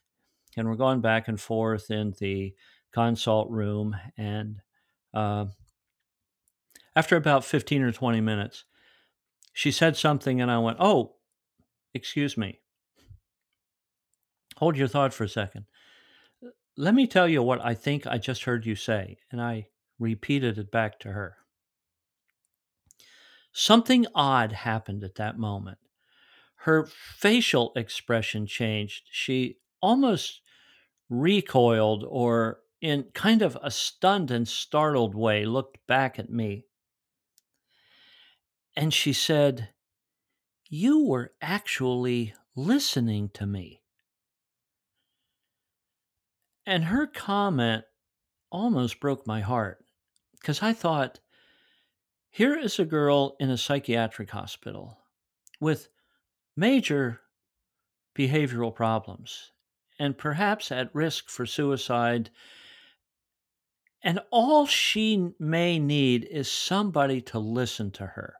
and 0.55 0.67
we're 0.67 0.75
going 0.75 1.01
back 1.01 1.27
and 1.27 1.39
forth 1.39 1.91
in 1.91 2.15
the 2.19 2.55
consult 2.91 3.49
room. 3.51 3.95
And 4.17 4.61
uh, 5.13 5.45
after 6.95 7.15
about 7.15 7.45
15 7.45 7.83
or 7.83 7.91
20 7.91 8.21
minutes, 8.21 8.65
she 9.53 9.71
said 9.71 9.95
something, 9.95 10.41
and 10.41 10.49
I 10.51 10.57
went, 10.59 10.77
Oh, 10.79 11.15
excuse 11.93 12.37
me. 12.37 12.59
Hold 14.57 14.77
your 14.77 14.87
thought 14.87 15.13
for 15.13 15.23
a 15.23 15.29
second. 15.29 15.65
Let 16.75 16.95
me 16.95 17.05
tell 17.07 17.27
you 17.27 17.43
what 17.43 17.63
I 17.63 17.75
think 17.75 18.07
I 18.07 18.17
just 18.17 18.43
heard 18.43 18.65
you 18.65 18.75
say. 18.75 19.17
And 19.31 19.41
I 19.41 19.67
repeated 19.99 20.57
it 20.57 20.71
back 20.71 20.99
to 20.99 21.11
her. 21.11 21.37
Something 23.59 24.05
odd 24.13 24.51
happened 24.51 25.03
at 25.03 25.15
that 25.15 25.39
moment. 25.39 25.79
Her 26.57 26.85
facial 26.85 27.71
expression 27.75 28.45
changed. 28.45 29.07
She 29.09 29.57
almost 29.81 30.41
recoiled 31.09 32.05
or, 32.07 32.59
in 32.81 33.05
kind 33.15 33.41
of 33.41 33.57
a 33.63 33.71
stunned 33.71 34.29
and 34.29 34.47
startled 34.47 35.15
way, 35.15 35.43
looked 35.43 35.79
back 35.87 36.19
at 36.19 36.29
me. 36.29 36.65
And 38.75 38.93
she 38.93 39.11
said, 39.11 39.69
You 40.69 41.03
were 41.05 41.33
actually 41.41 42.35
listening 42.55 43.31
to 43.33 43.47
me. 43.47 43.81
And 46.63 46.83
her 46.83 47.07
comment 47.07 47.85
almost 48.51 48.99
broke 48.99 49.25
my 49.25 49.41
heart 49.41 49.83
because 50.39 50.61
I 50.61 50.73
thought, 50.73 51.21
here 52.37 52.55
is 52.55 52.77
a 52.77 52.85
girl 52.85 53.35
in 53.39 53.49
a 53.49 53.57
psychiatric 53.57 54.29
hospital 54.29 54.99
with 55.59 55.89
major 56.55 57.19
behavioral 58.15 58.75
problems 58.75 59.53
and 59.97 60.15
perhaps 60.15 60.71
at 60.71 60.93
risk 60.93 61.29
for 61.29 61.47
suicide. 61.47 62.29
And 64.03 64.19
all 64.29 64.67
she 64.67 65.31
may 65.39 65.79
need 65.79 66.27
is 66.29 66.47
somebody 66.47 67.21
to 67.21 67.39
listen 67.39 67.89
to 67.93 68.05
her. 68.05 68.35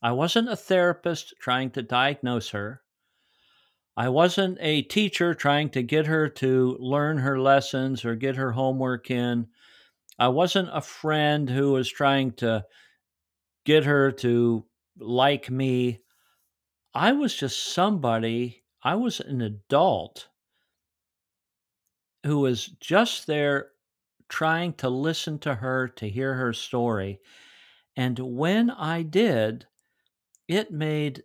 I 0.00 0.12
wasn't 0.12 0.48
a 0.48 0.54
therapist 0.54 1.34
trying 1.40 1.72
to 1.72 1.82
diagnose 1.82 2.50
her. 2.50 2.82
I 3.96 4.10
wasn't 4.10 4.58
a 4.60 4.82
teacher 4.82 5.34
trying 5.34 5.70
to 5.70 5.82
get 5.82 6.06
her 6.06 6.28
to 6.28 6.76
learn 6.78 7.18
her 7.18 7.40
lessons 7.40 8.04
or 8.04 8.14
get 8.14 8.36
her 8.36 8.52
homework 8.52 9.10
in. 9.10 9.48
I 10.20 10.28
wasn't 10.28 10.68
a 10.72 10.80
friend 10.80 11.50
who 11.50 11.72
was 11.72 11.90
trying 11.90 12.34
to 12.34 12.64
get 13.64 13.84
her 13.84 14.12
to 14.12 14.64
like 14.98 15.50
me. 15.50 16.00
I 16.94 17.12
was 17.12 17.34
just 17.34 17.72
somebody, 17.72 18.62
I 18.82 18.94
was 18.94 19.20
an 19.20 19.40
adult 19.40 20.28
who 22.24 22.40
was 22.40 22.66
just 22.66 23.26
there 23.26 23.70
trying 24.28 24.72
to 24.74 24.88
listen 24.88 25.38
to 25.40 25.54
her, 25.54 25.88
to 25.88 26.08
hear 26.08 26.34
her 26.34 26.52
story. 26.52 27.20
And 27.96 28.18
when 28.18 28.70
I 28.70 29.02
did, 29.02 29.66
it 30.48 30.70
made 30.70 31.22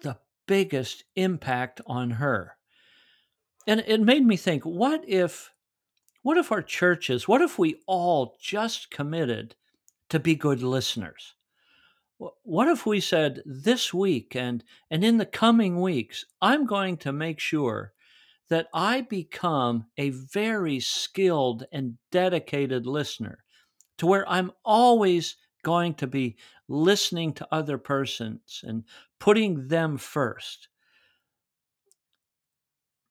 the 0.00 0.18
biggest 0.46 1.04
impact 1.14 1.80
on 1.86 2.10
her. 2.10 2.56
And 3.66 3.84
it 3.86 4.00
made 4.00 4.24
me 4.24 4.36
think, 4.36 4.64
what 4.64 5.06
if 5.08 5.52
what 6.22 6.36
if 6.36 6.50
our 6.50 6.62
churches, 6.62 7.28
what 7.28 7.40
if 7.40 7.58
we 7.58 7.80
all 7.86 8.36
just 8.40 8.90
committed 8.90 9.54
to 10.10 10.18
be 10.18 10.34
good 10.34 10.62
listeners? 10.62 11.34
What 12.18 12.68
if 12.68 12.84
we 12.84 13.00
said 13.00 13.42
this 13.46 13.94
week 13.94 14.34
and 14.34 14.64
and 14.90 15.04
in 15.04 15.18
the 15.18 15.26
coming 15.26 15.80
weeks, 15.80 16.24
I'm 16.42 16.66
going 16.66 16.96
to 16.98 17.12
make 17.12 17.38
sure 17.38 17.92
that 18.48 18.68
I 18.72 19.02
become 19.02 19.86
a 19.96 20.10
very 20.10 20.80
skilled 20.80 21.64
and 21.70 21.98
dedicated 22.10 22.86
listener 22.86 23.44
to 23.98 24.06
where 24.06 24.28
I'm 24.28 24.52
always 24.64 25.36
going 25.62 25.94
to 25.94 26.06
be 26.06 26.36
listening 26.68 27.34
to 27.34 27.48
other 27.52 27.78
persons 27.78 28.62
and 28.64 28.84
putting 29.18 29.68
them 29.68 29.98
first. 29.98 30.68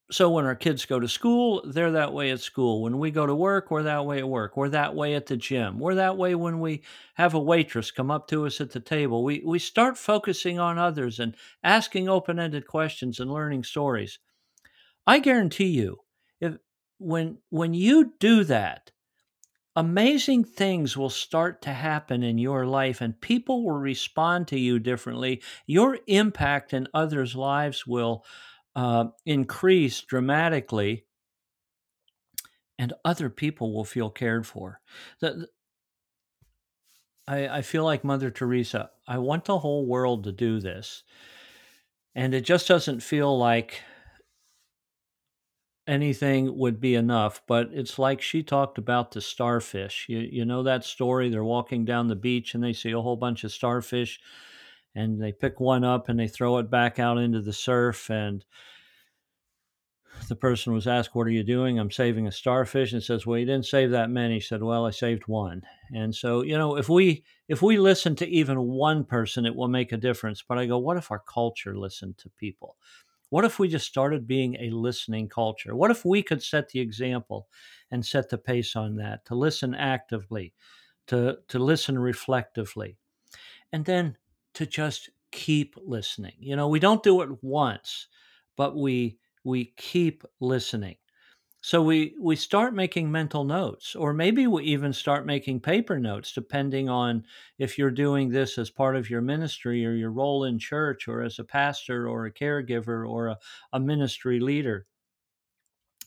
So 0.09 0.29
when 0.29 0.45
our 0.45 0.55
kids 0.55 0.85
go 0.85 0.99
to 0.99 1.07
school, 1.07 1.61
they're 1.65 1.91
that 1.91 2.13
way 2.13 2.31
at 2.31 2.39
school. 2.39 2.81
When 2.83 2.97
we 2.97 3.11
go 3.11 3.25
to 3.25 3.35
work, 3.35 3.69
we're 3.69 3.83
that 3.83 4.05
way 4.05 4.19
at 4.19 4.29
work. 4.29 4.55
We're 4.55 4.69
that 4.69 4.95
way 4.95 5.15
at 5.15 5.25
the 5.25 5.35
gym. 5.35 5.79
We're 5.79 5.95
that 5.95 6.17
way 6.17 6.33
when 6.35 6.59
we 6.59 6.83
have 7.15 7.33
a 7.33 7.39
waitress 7.39 7.91
come 7.91 8.09
up 8.09 8.27
to 8.29 8.45
us 8.45 8.61
at 8.61 8.71
the 8.71 8.79
table. 8.79 9.23
We 9.23 9.43
we 9.45 9.59
start 9.59 9.97
focusing 9.97 10.59
on 10.59 10.77
others 10.77 11.19
and 11.19 11.35
asking 11.63 12.07
open-ended 12.07 12.67
questions 12.67 13.19
and 13.19 13.31
learning 13.31 13.63
stories. 13.63 14.19
I 15.05 15.19
guarantee 15.19 15.67
you, 15.67 15.97
if 16.39 16.57
when 16.99 17.39
when 17.49 17.73
you 17.73 18.13
do 18.19 18.45
that, 18.45 18.91
amazing 19.75 20.43
things 20.43 20.97
will 20.97 21.09
start 21.09 21.61
to 21.61 21.73
happen 21.73 22.23
in 22.23 22.37
your 22.37 22.65
life 22.65 23.01
and 23.01 23.19
people 23.21 23.63
will 23.63 23.77
respond 23.77 24.47
to 24.47 24.59
you 24.59 24.79
differently. 24.79 25.41
Your 25.67 25.99
impact 26.07 26.73
in 26.73 26.87
others' 26.93 27.35
lives 27.35 27.85
will 27.85 28.25
uh, 28.77 29.05
increase 29.25 30.01
dramatically 30.01 31.03
and 32.77 32.93
other 33.03 33.27
people 33.27 33.73
will 33.73 33.83
feel 33.83 34.11
cared 34.11 34.45
for. 34.45 34.79
The, 35.19 35.47
I, 37.27 37.47
I 37.47 37.61
feel 37.63 37.83
like 37.83 38.03
Mother 38.03 38.29
Teresa. 38.29 38.91
I 39.07 39.17
want 39.17 39.45
the 39.45 39.57
whole 39.57 39.87
world 39.87 40.25
to 40.25 40.31
do 40.31 40.59
this. 40.59 41.03
And 42.13 42.35
it 42.35 42.41
just 42.41 42.67
doesn't 42.67 43.01
feel 43.01 43.35
like 43.35 43.81
anything 45.87 46.55
would 46.55 46.79
be 46.79 46.93
enough, 46.93 47.41
but 47.47 47.69
it's 47.71 47.97
like 47.97 48.21
she 48.21 48.43
talked 48.43 48.77
about 48.77 49.11
the 49.11 49.21
starfish. 49.21 50.05
You, 50.07 50.19
you 50.19 50.45
know 50.45 50.61
that 50.63 50.85
story? 50.85 51.29
They're 51.29 51.43
walking 51.43 51.83
down 51.83 52.07
the 52.07 52.15
beach 52.15 52.53
and 52.53 52.63
they 52.63 52.73
see 52.73 52.91
a 52.91 53.01
whole 53.01 53.15
bunch 53.15 53.43
of 53.43 53.51
starfish 53.51 54.19
and 54.97 55.21
they 55.21 55.31
pick 55.31 55.59
one 55.59 55.83
up 55.83 56.09
and 56.09 56.19
they 56.19 56.27
throw 56.27 56.57
it 56.57 56.71
back 56.71 56.97
out 56.97 57.19
into 57.19 57.39
the 57.39 57.53
surf 57.53 58.09
and 58.09 58.43
the 60.27 60.35
person 60.35 60.73
was 60.73 60.87
asked, 60.87 61.13
What 61.13 61.27
are 61.27 61.31
you 61.31 61.43
doing? 61.43 61.77
I'm 61.77 61.91
saving 61.91 62.25
a 62.25 62.31
starfish. 62.31 62.93
And 62.93 63.03
says, 63.03 63.25
Well, 63.25 63.37
you 63.37 63.45
didn't 63.45 63.67
save 63.67 63.91
that 63.91 64.09
many. 64.09 64.35
He 64.35 64.39
said, 64.39 64.63
Well, 64.63 64.87
I 64.87 64.89
saved 64.89 65.27
one. 65.27 65.61
And 65.93 66.13
so, 66.13 66.41
you 66.41 66.57
know, 66.57 66.77
if 66.77 66.89
we 66.89 67.23
if 67.47 67.61
we 67.61 67.77
listen 67.77 68.15
to 68.17 68.27
even 68.27 68.57
one 68.63 69.05
person, 69.05 69.45
it 69.45 69.55
will 69.55 69.67
make 69.67 69.91
a 69.91 69.97
difference. 69.97 70.43
But 70.47 70.57
I 70.57 70.65
go, 70.65 70.79
what 70.79 70.97
if 70.97 71.11
our 71.11 71.19
culture 71.19 71.77
listened 71.77 72.17
to 72.17 72.29
people? 72.31 72.75
What 73.29 73.45
if 73.45 73.59
we 73.59 73.67
just 73.67 73.85
started 73.85 74.27
being 74.27 74.55
a 74.55 74.71
listening 74.71 75.29
culture? 75.29 75.75
What 75.75 75.91
if 75.91 76.03
we 76.03 76.23
could 76.23 76.41
set 76.41 76.69
the 76.69 76.79
example 76.79 77.47
and 77.91 78.05
set 78.05 78.29
the 78.29 78.37
pace 78.37 78.75
on 78.75 78.95
that, 78.95 79.25
to 79.25 79.35
listen 79.35 79.75
actively, 79.75 80.53
to, 81.07 81.37
to 81.49 81.59
listen 81.59 81.99
reflectively, 81.99 82.97
and 83.71 83.85
then 83.85 84.17
to 84.57 84.65
just 84.65 85.09
keep 85.31 85.75
listening? 85.77 86.35
You 86.39 86.55
know, 86.55 86.67
we 86.67 86.79
don't 86.79 87.03
do 87.03 87.21
it 87.21 87.43
once, 87.43 88.07
but 88.55 88.75
we 88.75 89.19
we 89.43 89.73
keep 89.77 90.23
listening. 90.39 90.97
So 91.61 91.81
we 91.83 92.15
we 92.19 92.35
start 92.35 92.73
making 92.73 93.11
mental 93.11 93.43
notes, 93.43 93.95
or 93.95 94.13
maybe 94.13 94.47
we 94.47 94.63
even 94.63 94.93
start 94.93 95.25
making 95.25 95.59
paper 95.61 95.99
notes, 95.99 96.33
depending 96.33 96.89
on 96.89 97.25
if 97.57 97.77
you're 97.77 97.91
doing 97.91 98.29
this 98.29 98.57
as 98.57 98.69
part 98.69 98.95
of 98.95 99.09
your 99.09 99.21
ministry 99.21 99.85
or 99.85 99.93
your 99.93 100.11
role 100.11 100.45
in 100.45 100.59
church, 100.59 101.07
or 101.07 101.21
as 101.21 101.39
a 101.39 101.43
pastor 101.43 102.07
or 102.07 102.25
a 102.25 102.33
caregiver 102.33 103.09
or 103.09 103.27
a, 103.27 103.37
a 103.73 103.79
ministry 103.79 104.39
leader. 104.39 104.87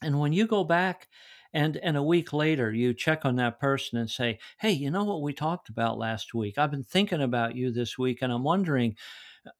And 0.02 0.18
when 0.18 0.32
you 0.32 0.46
go 0.46 0.64
back 0.64 1.08
and 1.52 1.76
and 1.78 1.96
a 1.96 2.02
week 2.02 2.32
later 2.32 2.72
you 2.72 2.94
check 2.94 3.24
on 3.24 3.36
that 3.36 3.60
person 3.60 3.98
and 3.98 4.10
say, 4.10 4.38
"Hey, 4.58 4.72
you 4.72 4.90
know 4.90 5.04
what 5.04 5.22
we 5.22 5.32
talked 5.32 5.68
about 5.68 5.98
last 5.98 6.34
week? 6.34 6.58
I've 6.58 6.70
been 6.70 6.84
thinking 6.84 7.22
about 7.22 7.56
you 7.56 7.70
this 7.72 7.98
week, 7.98 8.18
and 8.22 8.32
I'm 8.32 8.44
wondering." 8.44 8.96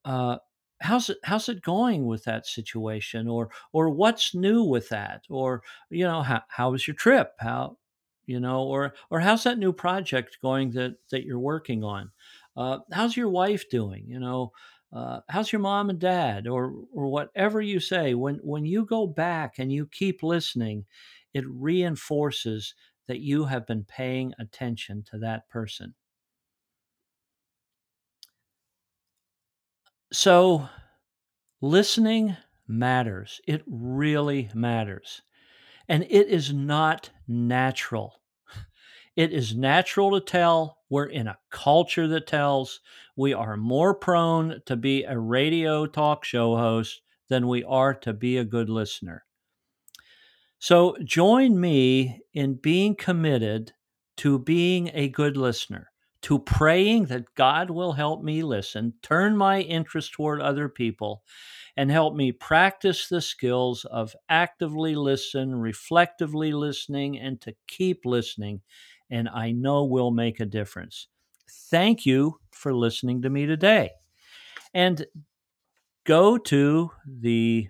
Uh, 0.05 0.37
how's 0.81 1.09
it 1.09 1.17
how's 1.23 1.49
it 1.49 1.61
going 1.61 2.05
with 2.05 2.23
that 2.23 2.45
situation 2.47 3.27
or 3.27 3.49
or 3.73 3.89
what's 3.89 4.33
new 4.35 4.63
with 4.63 4.89
that? 4.89 5.23
Or 5.29 5.63
you 5.89 6.05
know 6.05 6.21
how, 6.23 6.41
how 6.49 6.71
was 6.71 6.87
your 6.87 6.95
trip? 6.95 7.33
How 7.39 7.77
you 8.25 8.39
know 8.39 8.63
or 8.63 8.93
or 9.09 9.19
how's 9.19 9.43
that 9.43 9.59
new 9.59 9.73
project 9.73 10.37
going 10.41 10.71
that 10.71 10.95
that 11.11 11.25
you're 11.25 11.39
working 11.39 11.83
on? 11.83 12.11
Uh, 12.55 12.79
how's 12.91 13.15
your 13.17 13.29
wife 13.29 13.69
doing? 13.69 14.05
You 14.07 14.19
know 14.19 14.51
uh, 14.93 15.21
how's 15.29 15.51
your 15.51 15.61
mom 15.61 15.89
and 15.89 15.99
dad? 15.99 16.47
Or 16.47 16.73
or 16.93 17.07
whatever 17.07 17.61
you 17.61 17.79
say. 17.79 18.13
When 18.13 18.35
when 18.43 18.65
you 18.65 18.85
go 18.85 19.07
back 19.07 19.55
and 19.59 19.71
you 19.71 19.87
keep 19.87 20.23
listening 20.23 20.85
it 21.33 21.45
reinforces 21.47 22.75
that 23.07 23.19
you 23.21 23.45
have 23.45 23.67
been 23.67 23.83
paying 23.85 24.33
attention 24.39 25.03
to 25.11 25.17
that 25.19 25.49
person 25.49 25.95
So, 30.13 30.69
listening 31.61 32.37
matters. 32.67 33.41
It 33.47 33.63
really 33.67 34.49
matters. 34.53 35.21
And 35.89 36.03
it 36.09 36.27
is 36.29 36.53
not 36.53 37.11
natural. 37.27 38.21
It 39.15 39.31
is 39.31 39.55
natural 39.55 40.11
to 40.11 40.25
tell. 40.25 40.79
We're 40.89 41.05
in 41.05 41.27
a 41.27 41.39
culture 41.49 42.07
that 42.09 42.27
tells. 42.27 42.81
We 43.15 43.33
are 43.33 43.55
more 43.57 43.95
prone 43.95 44.61
to 44.65 44.75
be 44.75 45.03
a 45.05 45.17
radio 45.17 45.85
talk 45.87 46.25
show 46.25 46.57
host 46.57 47.01
than 47.29 47.47
we 47.47 47.63
are 47.63 47.93
to 47.95 48.13
be 48.13 48.37
a 48.37 48.43
good 48.45 48.69
listener. 48.69 49.25
So, 50.61 50.95
join 51.03 51.59
me 51.59 52.21
in 52.33 52.53
being 52.53 52.95
committed 52.95 53.73
to 54.17 54.37
being 54.37 54.91
a 54.93 55.09
good 55.09 55.35
listener 55.35 55.91
to 56.21 56.37
praying 56.37 57.05
that 57.05 57.33
God 57.33 57.71
will 57.71 57.93
help 57.93 58.23
me 58.23 58.43
listen, 58.43 58.93
turn 59.01 59.35
my 59.35 59.61
interest 59.61 60.13
toward 60.13 60.39
other 60.39 60.69
people, 60.69 61.23
and 61.75 61.89
help 61.89 62.15
me 62.15 62.31
practice 62.31 63.07
the 63.07 63.21
skills 63.21 63.85
of 63.85 64.15
actively 64.29 64.93
listen, 64.93 65.55
reflectively 65.55 66.53
listening, 66.53 67.17
and 67.17 67.41
to 67.41 67.55
keep 67.67 68.05
listening. 68.05 68.61
And 69.09 69.27
I 69.29 69.51
know 69.51 69.85
will 69.85 70.11
make 70.11 70.39
a 70.39 70.45
difference. 70.45 71.07
Thank 71.49 72.05
you 72.05 72.39
for 72.51 72.71
listening 72.71 73.23
to 73.23 73.31
me 73.31 73.47
today. 73.47 73.89
And 74.75 75.07
go 76.03 76.37
to 76.37 76.91
the 77.07 77.67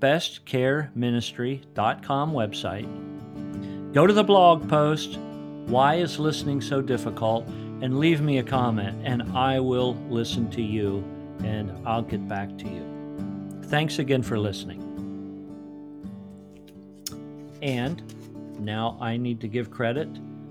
bestcareministry.com 0.00 2.32
website. 2.32 3.92
Go 3.92 4.06
to 4.06 4.12
the 4.12 4.24
blog 4.24 4.68
post 4.68 5.18
why 5.68 5.96
is 5.96 6.18
listening 6.18 6.62
so 6.62 6.80
difficult? 6.80 7.46
And 7.82 7.98
leave 7.98 8.22
me 8.22 8.38
a 8.38 8.42
comment, 8.42 8.98
and 9.04 9.22
I 9.36 9.60
will 9.60 9.96
listen 10.08 10.50
to 10.52 10.62
you 10.62 11.04
and 11.44 11.70
I'll 11.86 12.02
get 12.02 12.26
back 12.26 12.56
to 12.56 12.64
you. 12.64 13.60
Thanks 13.64 13.98
again 13.98 14.22
for 14.22 14.38
listening. 14.38 14.80
And 17.60 18.02
now 18.58 18.96
I 18.98 19.18
need 19.18 19.42
to 19.42 19.46
give 19.46 19.70
credit 19.70 20.08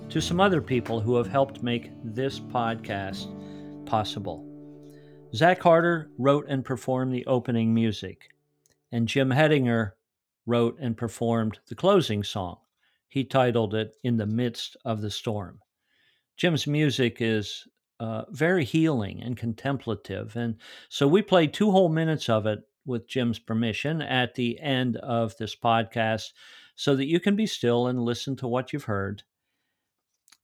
to 0.10 0.22
some 0.22 0.40
other 0.40 0.62
people 0.62 1.02
who 1.02 1.16
have 1.16 1.28
helped 1.28 1.64
make 1.64 1.90
this 2.04 2.40
podcast 2.40 3.26
possible. 3.88 4.46
Zach 5.34 5.60
Harder 5.60 6.12
wrote 6.20 6.46
and 6.48 6.64
performed 6.64 7.12
the 7.12 7.26
opening 7.26 7.74
music, 7.74 8.30
and 8.92 9.08
Jim 9.08 9.30
Hedinger 9.30 9.92
wrote 10.46 10.78
and 10.80 10.96
performed 10.96 11.60
the 11.68 11.76
closing 11.76 12.24
song. 12.24 12.58
He 13.10 13.24
titled 13.24 13.74
it 13.74 13.96
In 14.04 14.18
the 14.18 14.26
Midst 14.26 14.78
of 14.86 15.02
the 15.02 15.12
Storm. 15.12 15.60
Jim's 16.38 16.68
music 16.68 17.18
is 17.20 17.68
uh, 18.00 18.24
very 18.30 18.64
healing 18.64 19.22
and 19.24 19.36
contemplative. 19.36 20.36
And 20.36 20.58
so 20.90 21.08
we 21.08 21.22
played 21.22 21.54
two 21.54 21.72
whole 21.72 21.90
minutes 21.90 22.30
of 22.30 22.46
it 22.46 22.60
with 22.86 23.08
Jim's 23.08 23.40
permission 23.40 24.02
at 24.02 24.36
the 24.36 24.60
end 24.60 24.98
of 24.98 25.36
this 25.38 25.56
podcast 25.56 26.32
so 26.76 26.96
that 26.96 27.08
you 27.08 27.20
can 27.20 27.36
be 27.36 27.48
still 27.48 27.88
and 27.88 28.00
listen 28.00 28.36
to 28.38 28.48
what 28.48 28.72
you've 28.72 28.84
heard. 28.84 29.24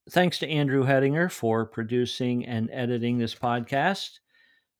Thanks 0.09 0.39
to 0.39 0.49
Andrew 0.49 0.83
Hedinger 0.85 1.31
for 1.31 1.65
producing 1.65 2.45
and 2.45 2.69
editing 2.71 3.17
this 3.17 3.35
podcast. 3.35 4.19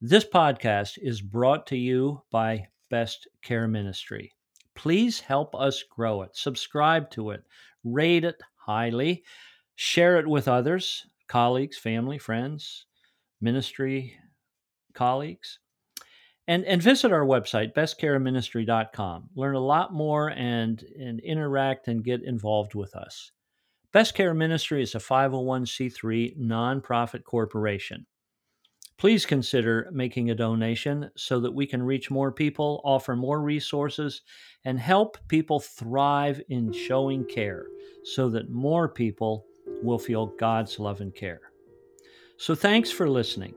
This 0.01 0.25
podcast 0.25 0.97
is 0.97 1.21
brought 1.21 1.67
to 1.67 1.77
you 1.77 2.23
by 2.29 2.67
Best 2.93 3.27
Care 3.41 3.67
Ministry. 3.67 4.35
Please 4.75 5.19
help 5.19 5.55
us 5.55 5.81
grow 5.81 6.21
it. 6.21 6.29
Subscribe 6.35 7.09
to 7.09 7.31
it, 7.31 7.41
rate 7.83 8.23
it 8.23 8.39
highly, 8.55 9.23
share 9.73 10.19
it 10.19 10.27
with 10.27 10.47
others, 10.47 11.07
colleagues, 11.27 11.75
family, 11.75 12.19
friends, 12.19 12.85
ministry 13.41 14.15
colleagues. 14.93 15.57
And, 16.47 16.65
and 16.65 16.83
visit 16.83 17.11
our 17.11 17.25
website, 17.25 17.73
bestcareministry.com. 17.73 19.29
Learn 19.35 19.55
a 19.55 19.59
lot 19.59 19.91
more 19.91 20.29
and, 20.29 20.83
and 20.99 21.19
interact 21.21 21.87
and 21.87 22.03
get 22.03 22.21
involved 22.21 22.75
with 22.75 22.95
us. 22.95 23.31
Best 23.91 24.13
Care 24.13 24.35
Ministry 24.35 24.83
is 24.83 24.93
a 24.93 24.99
501c3 24.99 26.37
nonprofit 26.39 27.23
corporation. 27.23 28.05
Please 28.97 29.25
consider 29.25 29.89
making 29.91 30.29
a 30.29 30.35
donation 30.35 31.09
so 31.15 31.39
that 31.39 31.53
we 31.53 31.65
can 31.65 31.83
reach 31.83 32.11
more 32.11 32.31
people, 32.31 32.81
offer 32.83 33.15
more 33.15 33.41
resources, 33.41 34.21
and 34.65 34.79
help 34.79 35.17
people 35.27 35.59
thrive 35.59 36.41
in 36.49 36.71
showing 36.71 37.25
care 37.25 37.67
so 38.03 38.29
that 38.29 38.49
more 38.49 38.87
people 38.87 39.45
will 39.81 39.99
feel 39.99 40.27
God's 40.27 40.79
love 40.79 41.01
and 41.01 41.13
care. 41.13 41.41
So, 42.37 42.55
thanks 42.55 42.91
for 42.91 43.09
listening. 43.09 43.55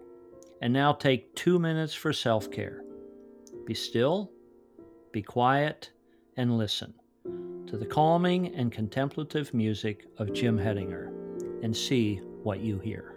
And 0.63 0.73
now 0.73 0.93
take 0.93 1.35
two 1.35 1.59
minutes 1.59 1.95
for 1.95 2.13
self 2.13 2.51
care. 2.51 2.83
Be 3.67 3.75
still, 3.75 4.31
be 5.13 5.23
quiet, 5.23 5.91
and 6.37 6.57
listen 6.57 6.95
to 7.67 7.77
the 7.77 7.87
calming 7.87 8.55
and 8.55 8.71
contemplative 8.71 9.53
music 9.53 10.07
of 10.19 10.33
Jim 10.33 10.57
Hedinger 10.57 11.09
and 11.65 11.77
see 11.77 12.21
what 12.43 12.61
you 12.61 12.79
hear. 12.79 13.16